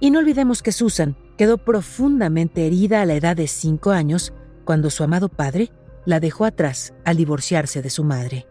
Y 0.00 0.10
no 0.10 0.20
olvidemos 0.20 0.62
que 0.62 0.72
Susan 0.72 1.16
quedó 1.36 1.58
profundamente 1.58 2.66
herida 2.66 3.02
a 3.02 3.04
la 3.04 3.12
edad 3.12 3.36
de 3.36 3.46
5 3.46 3.90
años 3.90 4.32
cuando 4.64 4.88
su 4.88 5.04
amado 5.04 5.28
padre 5.28 5.70
la 6.06 6.18
dejó 6.18 6.46
atrás 6.46 6.94
al 7.04 7.18
divorciarse 7.18 7.82
de 7.82 7.90
su 7.90 8.04
madre. 8.04 8.46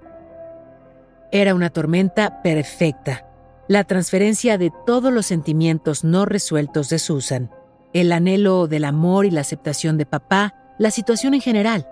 Era 1.31 1.55
una 1.55 1.71
tormenta 1.71 2.43
perfecta, 2.43 3.25
la 3.67 3.85
transferencia 3.85 4.59
de 4.59 4.71
todos 4.85 5.11
los 5.11 5.25
sentimientos 5.25 6.03
no 6.03 6.25
resueltos 6.25 6.89
de 6.89 6.99
Susan, 6.99 7.49
el 7.91 8.11
anhelo 8.11 8.67
del 8.67 8.85
amor 8.85 9.25
y 9.25 9.31
la 9.31 9.41
aceptación 9.41 9.97
de 9.97 10.05
papá, 10.05 10.66
la 10.77 10.91
situación 10.91 11.33
en 11.33 11.41
general, 11.41 11.87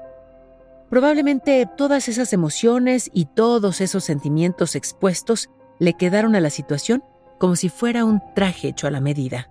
Probablemente 0.89 1.67
todas 1.77 2.07
esas 2.07 2.31
emociones 2.31 3.09
y 3.13 3.25
todos 3.25 3.81
esos 3.81 4.03
sentimientos 4.03 4.75
expuestos 4.75 5.49
le 5.79 5.93
quedaron 5.93 6.35
a 6.35 6.39
la 6.39 6.49
situación 6.49 7.03
como 7.39 7.55
si 7.55 7.69
fuera 7.69 8.05
un 8.05 8.21
traje 8.35 8.69
hecho 8.69 8.87
a 8.87 8.91
la 8.91 9.01
medida. 9.01 9.49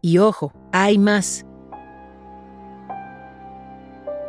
Y 0.00 0.18
ojo, 0.18 0.52
hay 0.72 0.98
más. 0.98 1.46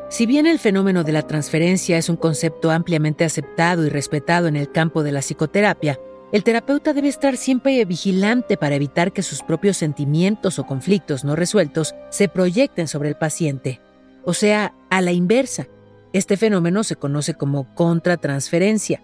Si 0.10 0.28
bien 0.28 0.46
el 0.46 0.60
fenómeno 0.60 1.04
de 1.04 1.12
la 1.12 1.24
transferencia 1.24 1.98
es 1.98 2.08
un 2.08 2.18
concepto 2.18 2.70
ampliamente 2.70 3.26
aceptado 3.26 3.84
y 3.84 3.90
respetado 3.90 4.48
en 4.48 4.56
el 4.56 4.72
campo 4.72 5.02
de 5.02 5.12
la 5.12 5.22
psicoterapia, 5.22 6.00
el 6.34 6.44
terapeuta 6.44 6.92
debe 6.92 7.08
estar 7.08 7.38
siempre 7.38 7.86
vigilante 7.86 8.58
para 8.58 8.76
evitar 8.76 9.14
que 9.14 9.24
sus 9.24 9.42
propios 9.42 9.78
sentimientos 9.78 10.60
o 10.60 10.66
conflictos 10.66 11.24
no 11.24 11.38
resueltos 11.38 11.96
se 12.10 12.28
proyecten 12.28 12.90
sobre 12.90 13.08
el 13.08 13.16
paciente 13.16 13.80
o 14.24 14.34
sea, 14.34 14.74
a 14.90 15.02
la 15.02 15.12
inversa. 15.12 15.68
Este 16.14 16.38
fenómeno 16.38 16.84
se 16.84 16.96
conoce 16.96 17.34
como 17.34 17.74
contratransferencia. 17.76 19.02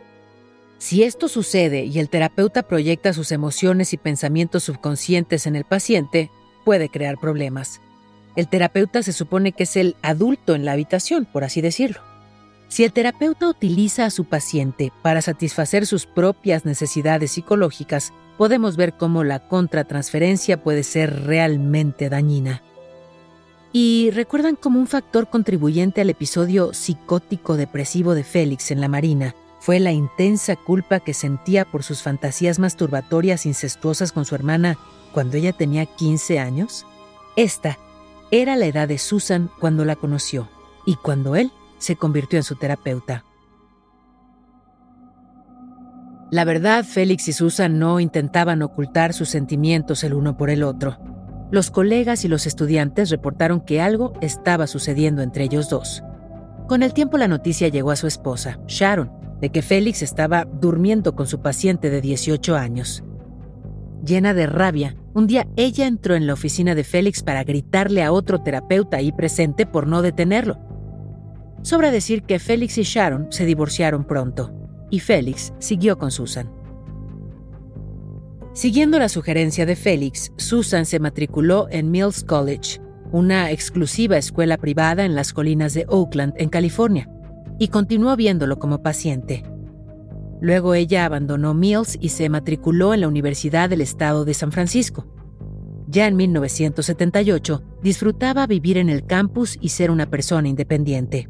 Si 0.78 1.04
esto 1.04 1.28
sucede 1.28 1.84
y 1.86 2.00
el 2.00 2.10
terapeuta 2.10 2.64
proyecta 2.64 3.14
sus 3.14 3.32
emociones 3.32 3.94
y 3.94 3.98
pensamientos 3.98 4.64
subconscientes 4.64 5.46
en 5.46 5.56
el 5.56 5.66
paciente, 5.66 6.32
puede 6.64 6.90
crear 6.90 7.18
problemas. 7.20 7.82
El 8.36 8.48
terapeuta 8.48 9.04
se 9.04 9.12
supone 9.12 9.52
que 9.52 9.64
es 9.64 9.76
el 9.76 9.98
adulto 10.02 10.56
en 10.56 10.64
la 10.64 10.74
habitación, 10.74 11.26
por 11.26 11.44
así 11.44 11.62
decirlo. 11.62 12.09
Si 12.70 12.86
el 12.86 12.94
terapeuta 12.94 13.50
utiliza 13.50 14.06
a 14.06 14.10
su 14.10 14.26
paciente 14.26 14.94
para 15.02 15.22
satisfacer 15.22 15.86
sus 15.86 16.06
propias 16.06 16.66
necesidades 16.66 17.32
psicológicas, 17.32 18.14
podemos 18.38 18.78
ver 18.78 18.94
cómo 18.94 19.24
la 19.24 19.48
contratransferencia 19.48 20.64
puede 20.64 20.84
ser 20.84 21.26
realmente 21.26 22.10
dañina 22.10 22.62
y 23.72 24.10
recuerdan 24.12 24.56
como 24.56 24.80
un 24.80 24.88
factor 24.88 25.30
contribuyente 25.30 26.02
al 26.02 26.10
episodio 26.10 26.74
psicótico 26.74 27.56
depresivo 27.56 28.16
de 28.16 28.24
Félix 28.24 28.72
en 28.72 28.82
la 28.82 28.88
Marina 28.88 29.36
fue 29.60 29.80
la 29.80 29.92
intensa 29.92 30.56
culpa 30.56 31.00
que 31.00 31.14
sentía 31.14 31.66
por 31.66 31.84
sus 31.84 32.02
fantasías 32.02 32.60
masturbatorias 32.60 33.46
incestuosas 33.46 34.12
con 34.12 34.26
su 34.26 34.34
hermana 34.34 34.78
cuando 35.14 35.38
ella 35.38 35.54
tenía 35.54 35.86
15 35.86 36.40
años. 36.40 36.86
Esta 37.36 37.78
era 38.32 38.56
la 38.56 38.66
edad 38.66 38.88
de 38.88 38.98
Susan 38.98 39.52
cuando 39.60 39.86
la 39.86 39.96
conoció 39.96 40.48
y 40.86 40.96
cuando 40.96 41.36
él 41.36 41.52
se 41.80 41.96
convirtió 41.96 42.38
en 42.38 42.44
su 42.44 42.56
terapeuta. 42.56 43.26
La 46.32 46.46
verdad, 46.46 46.86
Félix 46.86 47.28
y 47.28 47.34
Susan 47.34 47.80
no 47.80 48.00
intentaban 48.00 48.62
ocultar 48.62 49.14
sus 49.14 49.30
sentimientos 49.30 50.04
el 50.04 50.14
uno 50.14 50.38
por 50.38 50.52
el 50.52 50.62
otro. 50.62 51.00
Los 51.50 51.72
colegas 51.72 52.24
y 52.24 52.28
los 52.28 52.46
estudiantes 52.46 53.10
reportaron 53.10 53.62
que 53.62 53.82
algo 53.82 54.14
estaba 54.22 54.68
sucediendo 54.68 55.24
entre 55.24 55.46
ellos 55.46 55.70
dos. 55.70 56.04
Con 56.68 56.84
el 56.84 56.94
tiempo 56.94 57.18
la 57.18 57.28
noticia 57.28 57.70
llegó 57.70 57.90
a 57.90 57.96
su 57.96 58.06
esposa, 58.06 58.60
Sharon, 58.68 59.12
de 59.42 59.50
que 59.50 59.64
Félix 59.64 60.04
estaba 60.04 60.46
durmiendo 60.46 61.16
con 61.16 61.26
su 61.26 61.42
paciente 61.42 61.90
de 61.90 62.02
18 62.02 62.56
años. 62.56 63.04
Llena 64.06 64.36
de 64.36 64.46
rabia, 64.46 64.96
un 65.16 65.26
día 65.26 65.48
ella 65.56 65.88
entró 65.88 66.14
en 66.14 66.28
la 66.28 66.34
oficina 66.34 66.76
de 66.76 66.84
Félix 66.84 67.24
para 67.24 67.44
gritarle 67.44 68.04
a 68.04 68.12
otro 68.12 68.44
terapeuta 68.44 68.98
ahí 68.98 69.12
presente 69.12 69.66
por 69.66 69.88
no 69.88 70.04
detenerlo. 70.04 70.60
Sobra 71.62 71.92
decir 71.92 72.24
que 72.24 72.40
Félix 72.40 72.78
y 72.78 72.84
Sharon 72.84 73.28
se 73.32 73.46
divorciaron 73.46 74.06
pronto, 74.06 74.52
y 74.90 75.00
Félix 75.00 75.54
siguió 75.60 75.98
con 75.98 76.12
Susan. 76.12 76.52
Siguiendo 78.54 78.98
la 79.00 79.10
sugerencia 79.10 79.66
de 79.66 79.76
Félix, 79.76 80.32
Susan 80.38 80.86
se 80.86 81.00
matriculó 81.00 81.68
en 81.70 81.92
Mills 81.92 82.24
College, 82.24 82.82
una 83.12 83.52
exclusiva 83.52 84.18
escuela 84.18 84.58
privada 84.58 85.06
en 85.06 85.16
las 85.16 85.34
colinas 85.34 85.74
de 85.74 85.86
Oakland, 85.88 86.34
en 86.38 86.50
California, 86.50 87.10
y 87.60 87.68
continuó 87.68 88.16
viéndolo 88.16 88.58
como 88.60 88.82
paciente. 88.82 89.44
Luego 90.42 90.74
ella 90.74 91.06
abandonó 91.06 91.54
Mills 91.54 91.98
y 92.00 92.10
se 92.10 92.30
matriculó 92.30 92.94
en 92.94 93.02
la 93.02 93.08
Universidad 93.08 93.70
del 93.70 93.82
Estado 93.82 94.26
de 94.26 94.34
San 94.34 94.52
Francisco. 94.52 95.06
Ya 95.88 96.08
en 96.08 96.16
1978 96.16 97.64
disfrutaba 97.84 98.48
vivir 98.48 98.78
en 98.78 98.90
el 98.90 99.06
campus 99.06 99.58
y 99.60 99.70
ser 99.70 99.92
una 99.92 100.10
persona 100.10 100.48
independiente. 100.48 101.28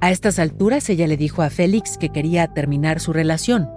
A 0.00 0.10
estas 0.10 0.38
alturas 0.38 0.88
ella 0.90 1.06
le 1.06 1.16
dijo 1.16 1.42
a 1.42 1.50
Félix 1.50 1.98
que 1.98 2.10
quería 2.10 2.48
terminar 2.48 3.00
su 3.00 3.12
relación, 3.12 3.68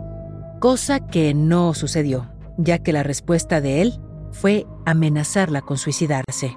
cosa 0.59 0.99
que 1.07 1.33
no 1.33 1.73
sucedió 1.73 2.29
ya 2.59 2.79
que 2.79 2.93
la 2.93 3.03
respuesta 3.03 3.61
de 3.61 3.81
él 3.81 3.93
fue 4.31 4.67
amenazarla 4.85 5.61
con 5.61 5.77
suicidarse. 5.77 6.55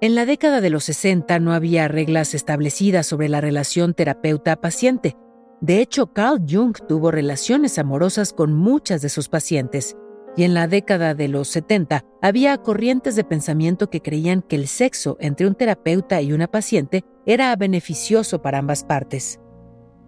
En 0.00 0.14
la 0.14 0.26
década 0.26 0.60
de 0.60 0.70
los 0.70 0.84
60 0.84 1.40
no 1.40 1.52
había 1.52 1.88
reglas 1.88 2.32
establecidas 2.32 3.04
sobre 3.04 3.28
la 3.28 3.40
relación 3.40 3.94
terapeuta-paciente. 3.94 5.16
De 5.60 5.80
hecho, 5.80 6.12
Carl 6.12 6.40
Jung 6.48 6.76
tuvo 6.86 7.10
relaciones 7.10 7.80
amorosas 7.80 8.32
con 8.32 8.52
muchas 8.54 9.02
de 9.02 9.08
sus 9.08 9.28
pacientes. 9.28 9.96
Y 10.36 10.44
en 10.44 10.54
la 10.54 10.68
década 10.68 11.14
de 11.14 11.26
los 11.26 11.48
70 11.48 12.04
había 12.22 12.56
corrientes 12.58 13.16
de 13.16 13.24
pensamiento 13.24 13.90
que 13.90 14.00
creían 14.00 14.42
que 14.42 14.54
el 14.54 14.68
sexo 14.68 15.16
entre 15.18 15.48
un 15.48 15.56
terapeuta 15.56 16.22
y 16.22 16.32
una 16.32 16.46
paciente 16.46 17.04
era 17.26 17.56
beneficioso 17.56 18.40
para 18.40 18.58
ambas 18.58 18.84
partes. 18.84 19.40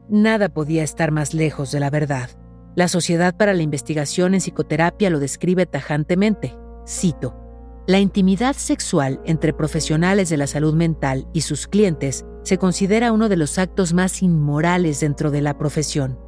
nada 0.08 0.48
podía 0.48 0.84
estar 0.84 1.10
más 1.10 1.34
lejos 1.34 1.72
de 1.72 1.80
la 1.80 1.90
verdad. 1.90 2.30
La 2.76 2.86
Sociedad 2.86 3.36
para 3.36 3.54
la 3.54 3.62
Investigación 3.62 4.34
en 4.34 4.40
Psicoterapia 4.40 5.10
lo 5.10 5.18
describe 5.18 5.66
tajantemente. 5.66 6.56
Cito, 6.86 7.49
La 7.86 7.98
intimidad 7.98 8.54
sexual 8.56 9.20
entre 9.24 9.52
profesionales 9.52 10.28
de 10.28 10.36
la 10.36 10.46
salud 10.46 10.74
mental 10.74 11.26
y 11.32 11.40
sus 11.40 11.66
clientes 11.66 12.26
se 12.42 12.58
considera 12.58 13.12
uno 13.12 13.28
de 13.28 13.36
los 13.36 13.58
actos 13.58 13.94
más 13.94 14.22
inmorales 14.22 15.00
dentro 15.00 15.30
de 15.30 15.40
la 15.40 15.56
profesión. 15.56 16.18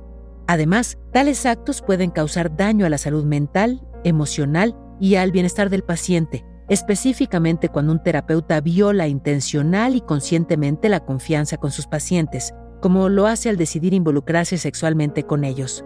Además, 0.47 0.99
tales 1.13 1.47
actos 1.47 1.83
pueden 1.83 2.11
causar 2.11 2.57
daño 2.57 2.87
a 2.87 2.89
la 2.89 2.99
salud 2.99 3.25
mental, 3.25 3.87
emocional 4.03 4.77
y 4.99 5.17
al 5.17 5.31
bienestar 5.31 5.71
del 5.71 5.85
paciente, 5.85 6.45
específicamente 6.69 7.69
cuando 7.69 7.93
un 7.93 8.03
terapeuta 8.03 8.61
viola 8.61 9.07
intencional 9.07 9.95
y 9.95 10.01
conscientemente 10.01 10.89
la 10.89 11.05
confianza 11.05 11.59
con 11.59 11.71
sus 11.71 11.87
pacientes, 11.87 12.55
como 12.81 13.09
lo 13.09 13.27
hace 13.27 13.51
al 13.51 13.57
decidir 13.57 13.95
involucrarse 13.95 14.59
sexualmente 14.59 15.25
con 15.25 15.45
ellos. 15.45 15.85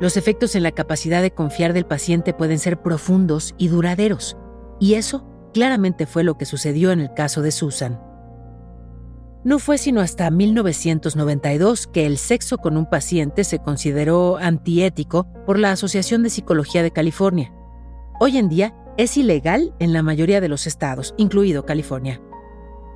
Los 0.00 0.16
efectos 0.16 0.54
en 0.54 0.62
la 0.62 0.72
capacidad 0.72 1.22
de 1.22 1.32
confiar 1.32 1.72
del 1.72 1.86
paciente 1.86 2.34
pueden 2.34 2.58
ser 2.60 2.80
profundos 2.80 3.54
y 3.58 3.68
duraderos, 3.68 4.36
y 4.78 4.94
eso 4.94 5.24
claramente 5.52 6.06
fue 6.06 6.24
lo 6.24 6.36
que 6.38 6.44
sucedió 6.44 6.92
en 6.92 7.00
el 7.00 7.12
caso 7.14 7.42
de 7.42 7.50
Susan. 7.50 8.00
No 9.44 9.58
fue 9.58 9.78
sino 9.78 10.00
hasta 10.00 10.30
1992 10.30 11.86
que 11.86 12.06
el 12.06 12.18
sexo 12.18 12.58
con 12.58 12.76
un 12.76 12.86
paciente 12.86 13.44
se 13.44 13.60
consideró 13.60 14.36
antiético 14.36 15.26
por 15.46 15.58
la 15.58 15.72
Asociación 15.72 16.22
de 16.22 16.30
Psicología 16.30 16.82
de 16.82 16.90
California. 16.90 17.52
Hoy 18.20 18.36
en 18.36 18.48
día 18.48 18.74
es 18.96 19.16
ilegal 19.16 19.74
en 19.78 19.92
la 19.92 20.02
mayoría 20.02 20.40
de 20.40 20.48
los 20.48 20.66
estados, 20.66 21.14
incluido 21.16 21.64
California. 21.64 22.20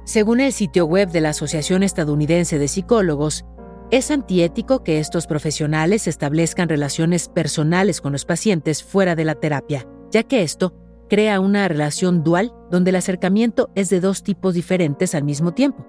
Según 0.04 0.40
el 0.40 0.52
sitio 0.52 0.84
web 0.84 1.10
de 1.10 1.20
la 1.20 1.30
Asociación 1.30 1.84
Estadounidense 1.84 2.58
de 2.58 2.66
Psicólogos, 2.66 3.44
es 3.92 4.10
antiético 4.10 4.82
que 4.82 4.98
estos 4.98 5.28
profesionales 5.28 6.08
establezcan 6.08 6.68
relaciones 6.68 7.28
personales 7.28 8.00
con 8.00 8.12
los 8.12 8.24
pacientes 8.24 8.82
fuera 8.82 9.14
de 9.14 9.24
la 9.24 9.36
terapia, 9.36 9.86
ya 10.10 10.24
que 10.24 10.42
esto 10.42 10.74
crea 11.12 11.40
una 11.40 11.68
relación 11.68 12.24
dual 12.24 12.54
donde 12.70 12.88
el 12.88 12.96
acercamiento 12.96 13.68
es 13.74 13.90
de 13.90 14.00
dos 14.00 14.22
tipos 14.22 14.54
diferentes 14.54 15.14
al 15.14 15.24
mismo 15.24 15.52
tiempo. 15.52 15.86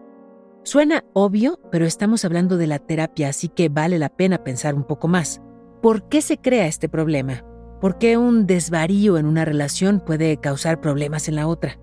Suena 0.64 1.06
obvio, 1.14 1.62
pero 1.72 1.86
estamos 1.86 2.26
hablando 2.26 2.58
de 2.58 2.68
la 2.68 2.78
terapia, 2.78 3.30
así 3.30 3.48
que 3.48 3.70
vale 3.70 4.00
la 4.00 4.10
pena 4.10 4.44
pensar 4.44 4.76
un 4.76 4.84
poco 4.84 5.08
más. 5.08 5.42
¿Por 5.82 6.10
qué 6.10 6.22
se 6.22 6.40
crea 6.40 6.68
este 6.68 6.90
problema? 6.90 7.46
¿Por 7.80 8.00
qué 8.00 8.18
un 8.18 8.48
desvarío 8.48 9.18
en 9.18 9.26
una 9.26 9.46
relación 9.46 10.02
puede 10.02 10.36
causar 10.42 10.82
problemas 10.82 11.30
en 11.30 11.38
la 11.38 11.48
otra? 11.48 11.80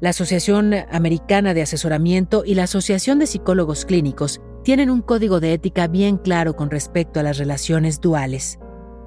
La 0.00 0.08
Asociación 0.08 0.72
Americana 0.90 1.52
de 1.52 1.60
Asesoramiento 1.60 2.42
y 2.42 2.54
la 2.54 2.62
Asociación 2.62 3.18
de 3.18 3.26
Psicólogos 3.26 3.84
Clínicos 3.84 4.40
tienen 4.64 4.88
un 4.88 5.02
código 5.02 5.40
de 5.40 5.52
ética 5.52 5.88
bien 5.88 6.16
claro 6.16 6.56
con 6.56 6.70
respecto 6.70 7.20
a 7.20 7.22
las 7.22 7.36
relaciones 7.36 8.00
duales. 8.00 8.58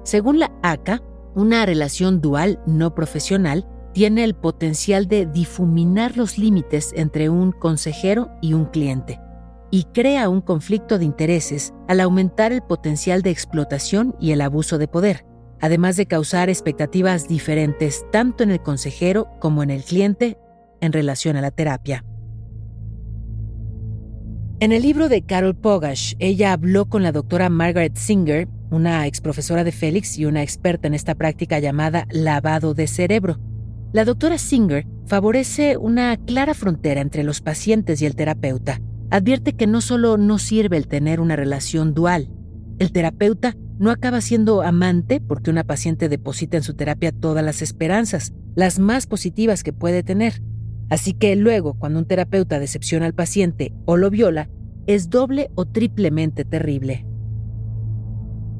Según 0.04 0.38
la 0.38 0.52
ACA, 0.62 1.02
una 1.36 1.66
relación 1.66 2.22
dual 2.22 2.58
no 2.66 2.94
profesional 2.94 3.68
tiene 3.92 4.24
el 4.24 4.34
potencial 4.34 5.06
de 5.06 5.26
difuminar 5.26 6.16
los 6.16 6.38
límites 6.38 6.92
entre 6.96 7.28
un 7.28 7.52
consejero 7.52 8.30
y 8.40 8.54
un 8.54 8.64
cliente 8.64 9.20
y 9.70 9.84
crea 9.84 10.30
un 10.30 10.40
conflicto 10.40 10.98
de 10.98 11.04
intereses 11.04 11.74
al 11.88 12.00
aumentar 12.00 12.52
el 12.52 12.62
potencial 12.62 13.20
de 13.20 13.30
explotación 13.30 14.16
y 14.18 14.30
el 14.30 14.40
abuso 14.40 14.78
de 14.78 14.88
poder, 14.88 15.26
además 15.60 15.96
de 15.96 16.06
causar 16.06 16.48
expectativas 16.48 17.28
diferentes 17.28 18.06
tanto 18.10 18.42
en 18.42 18.50
el 18.50 18.62
consejero 18.62 19.28
como 19.38 19.62
en 19.62 19.70
el 19.70 19.84
cliente 19.84 20.38
en 20.80 20.92
relación 20.92 21.36
a 21.36 21.42
la 21.42 21.50
terapia. 21.50 22.04
En 24.58 24.72
el 24.72 24.80
libro 24.80 25.10
de 25.10 25.20
Carol 25.20 25.54
Pogash, 25.54 26.14
ella 26.18 26.54
habló 26.54 26.86
con 26.86 27.02
la 27.02 27.12
doctora 27.12 27.50
Margaret 27.50 27.94
Singer, 27.96 28.48
una 28.70 29.06
ex 29.06 29.20
profesora 29.20 29.64
de 29.64 29.72
Félix 29.72 30.18
y 30.18 30.24
una 30.24 30.42
experta 30.42 30.86
en 30.86 30.94
esta 30.94 31.14
práctica 31.14 31.58
llamada 31.58 32.06
lavado 32.10 32.74
de 32.74 32.86
cerebro. 32.86 33.38
La 33.92 34.04
doctora 34.04 34.38
Singer 34.38 34.86
favorece 35.06 35.76
una 35.76 36.16
clara 36.16 36.54
frontera 36.54 37.00
entre 37.00 37.22
los 37.22 37.40
pacientes 37.40 38.02
y 38.02 38.06
el 38.06 38.16
terapeuta. 38.16 38.80
Advierte 39.10 39.54
que 39.54 39.66
no 39.66 39.80
solo 39.80 40.16
no 40.16 40.38
sirve 40.38 40.76
el 40.76 40.88
tener 40.88 41.20
una 41.20 41.36
relación 41.36 41.94
dual, 41.94 42.28
el 42.78 42.92
terapeuta 42.92 43.56
no 43.78 43.90
acaba 43.90 44.20
siendo 44.20 44.62
amante 44.62 45.20
porque 45.20 45.50
una 45.50 45.64
paciente 45.64 46.08
deposita 46.08 46.56
en 46.56 46.62
su 46.62 46.74
terapia 46.74 47.12
todas 47.12 47.44
las 47.44 47.62
esperanzas, 47.62 48.32
las 48.54 48.78
más 48.78 49.06
positivas 49.06 49.62
que 49.62 49.72
puede 49.72 50.02
tener. 50.02 50.42
Así 50.88 51.14
que 51.14 51.34
luego, 51.36 51.74
cuando 51.74 51.98
un 51.98 52.06
terapeuta 52.06 52.58
decepciona 52.58 53.06
al 53.06 53.14
paciente 53.14 53.72
o 53.86 53.96
lo 53.96 54.10
viola, 54.10 54.48
es 54.86 55.10
doble 55.10 55.50
o 55.54 55.66
triplemente 55.66 56.44
terrible. 56.44 57.06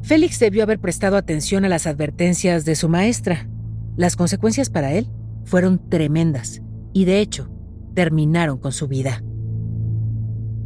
Félix 0.03 0.39
debió 0.39 0.63
haber 0.63 0.79
prestado 0.79 1.17
atención 1.17 1.65
a 1.65 1.69
las 1.69 1.87
advertencias 1.87 2.65
de 2.65 2.77
su 2.77 2.89
maestra. 2.89 3.49
Las 3.97 4.17
consecuencias 4.17 4.71
para 4.71 4.93
él 4.93 5.09
fueron 5.45 5.89
tremendas 5.89 6.63
y 6.93 7.05
de 7.05 7.21
hecho 7.21 7.51
terminaron 7.95 8.59
con 8.59 8.73
su 8.73 8.89
vida. 8.89 9.23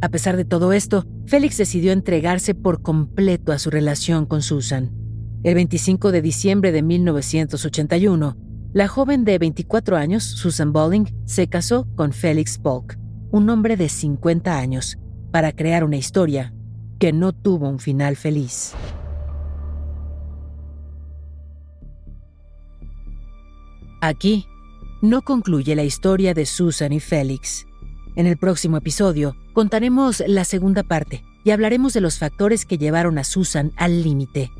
A 0.01 0.09
pesar 0.09 0.35
de 0.35 0.45
todo 0.45 0.73
esto, 0.73 1.05
Félix 1.25 1.57
decidió 1.57 1.91
entregarse 1.91 2.55
por 2.55 2.81
completo 2.81 3.51
a 3.51 3.59
su 3.59 3.69
relación 3.69 4.25
con 4.25 4.41
Susan. 4.41 4.91
El 5.43 5.55
25 5.55 6.11
de 6.11 6.21
diciembre 6.21 6.71
de 6.71 6.81
1981, 6.81 8.37
la 8.73 8.87
joven 8.87 9.25
de 9.25 9.37
24 9.37 9.97
años, 9.97 10.23
Susan 10.23 10.71
Bolling, 10.73 11.13
se 11.25 11.47
casó 11.47 11.87
con 11.95 12.13
Félix 12.13 12.57
Polk, 12.57 12.97
un 13.31 13.49
hombre 13.49 13.77
de 13.77 13.89
50 13.89 14.57
años, 14.57 14.97
para 15.31 15.51
crear 15.51 15.83
una 15.83 15.97
historia 15.97 16.53
que 16.99 17.13
no 17.13 17.33
tuvo 17.33 17.69
un 17.69 17.79
final 17.79 18.15
feliz. 18.15 18.73
Aquí 24.01 24.47
no 25.01 25.21
concluye 25.21 25.75
la 25.75 25.83
historia 25.83 26.33
de 26.33 26.47
Susan 26.47 26.91
y 26.91 26.99
Félix. 26.99 27.67
En 28.15 28.25
el 28.25 28.35
próximo 28.35 28.77
episodio 28.77 29.35
contaremos 29.53 30.23
la 30.25 30.43
segunda 30.43 30.81
parte 30.81 31.23
y 31.43 31.51
hablaremos 31.51 31.93
de 31.93 32.01
los 32.01 32.17
factores 32.17 32.65
que 32.65 32.79
llevaron 32.79 33.19
a 33.19 33.23
Susan 33.23 33.71
al 33.77 34.01
límite. 34.01 34.51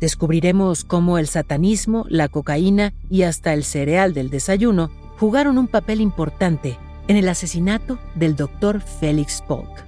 Descubriremos 0.00 0.82
cómo 0.84 1.18
el 1.18 1.28
satanismo, 1.28 2.06
la 2.08 2.28
cocaína 2.28 2.92
y 3.08 3.22
hasta 3.22 3.54
el 3.54 3.62
cereal 3.62 4.14
del 4.14 4.30
desayuno 4.30 4.90
jugaron 5.16 5.58
un 5.58 5.68
papel 5.68 6.00
importante 6.00 6.76
en 7.06 7.16
el 7.16 7.28
asesinato 7.28 8.00
del 8.16 8.34
doctor 8.34 8.80
Félix 8.80 9.42
Polk. 9.46 9.87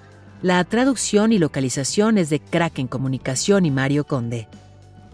La 0.41 0.63
traducción 0.63 1.31
y 1.33 1.37
localización 1.37 2.17
es 2.17 2.31
de 2.31 2.39
Kraken 2.39 2.87
Comunicación 2.87 3.63
y 3.63 3.69
Mario 3.69 4.07
Conde. 4.07 4.47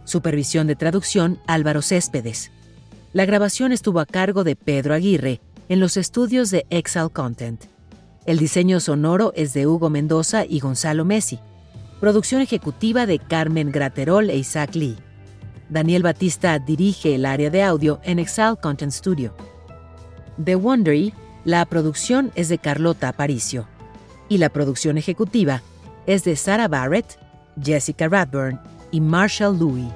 Supervisión 0.05 0.67
de 0.67 0.77
traducción 0.77 1.37
Álvaro 1.47 1.81
Céspedes. 1.81 2.49
La 3.11 3.25
grabación 3.25 3.73
estuvo 3.73 3.99
a 3.99 4.05
cargo 4.05 4.45
de 4.45 4.55
Pedro 4.55 4.93
Aguirre 4.93 5.41
en 5.67 5.81
los 5.81 5.97
estudios 5.97 6.49
de 6.49 6.65
Excel 6.69 7.11
Content. 7.11 7.65
El 8.25 8.37
diseño 8.37 8.79
sonoro 8.79 9.33
es 9.35 9.53
de 9.53 9.67
Hugo 9.67 9.89
Mendoza 9.89 10.45
y 10.45 10.61
Gonzalo 10.61 11.03
Messi. 11.03 11.39
Producción 11.99 12.41
ejecutiva 12.41 13.05
de 13.05 13.19
Carmen 13.19 13.73
Graterol 13.73 14.29
e 14.29 14.37
Isaac 14.37 14.75
Lee. 14.75 14.95
Daniel 15.67 16.03
Batista 16.03 16.57
dirige 16.57 17.15
el 17.15 17.25
área 17.25 17.49
de 17.49 17.63
audio 17.63 17.99
en 18.03 18.19
Excel 18.19 18.55
Content 18.61 18.93
Studio. 18.93 19.35
De 20.37 20.55
Wondery, 20.55 21.13
la 21.43 21.65
producción 21.65 22.31
es 22.35 22.47
de 22.47 22.59
Carlota 22.59 23.09
Aparicio 23.09 23.67
y 24.29 24.37
la 24.37 24.49
producción 24.49 24.97
ejecutiva 24.97 25.61
es 26.05 26.23
de 26.23 26.35
Sarah 26.35 26.67
Barrett, 26.67 27.19
Jessica 27.61 28.07
Radburn 28.07 28.59
y 28.91 29.01
Marshall 29.01 29.57
Louis. 29.57 29.87